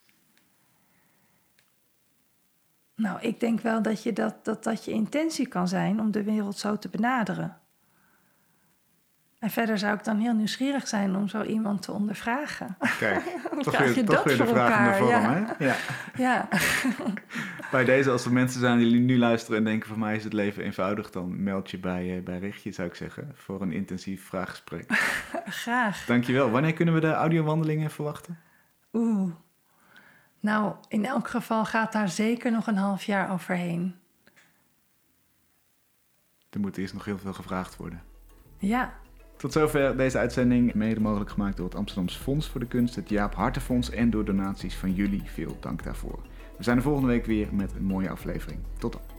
[2.95, 6.23] Nou, ik denk wel dat, je dat, dat dat je intentie kan zijn om de
[6.23, 7.61] wereld zo te benaderen.
[9.45, 12.77] En verder zou ik dan heel nieuwsgierig zijn om zo iemand te ondervragen.
[12.99, 13.23] Kijk,
[13.63, 15.55] toch krijg je weer, toch dat weer de voor vraag in de vorm, Ja.
[15.59, 15.65] hè?
[15.65, 15.77] Ja.
[16.17, 16.49] Ja,
[17.71, 19.89] Bij deze, als er mensen zijn die nu luisteren en denken...
[19.89, 21.11] voor mij is het leven eenvoudig...
[21.11, 23.33] dan meld je bij, eh, bij Richtje, zou ik zeggen...
[23.35, 24.93] voor een intensief vraaggesprek.
[25.63, 26.05] graag.
[26.07, 26.51] Dankjewel.
[26.51, 28.39] Wanneer kunnen we de audiowandelingen verwachten?
[28.93, 29.33] Oeh.
[30.41, 33.95] Nou, in elk geval gaat daar zeker nog een half jaar overheen.
[36.51, 38.03] Er moet eerst nog heel veel gevraagd worden.
[38.59, 38.93] Ja,
[39.37, 43.09] Tot zover deze uitzending, mede mogelijk gemaakt door het Amsterdamse Fonds voor de Kunst, het
[43.09, 45.23] Jaap Hartenfonds en door donaties van jullie.
[45.25, 46.19] Veel dank daarvoor.
[46.57, 48.59] We zijn de volgende week weer met een mooie aflevering.
[48.79, 49.14] Tot dan.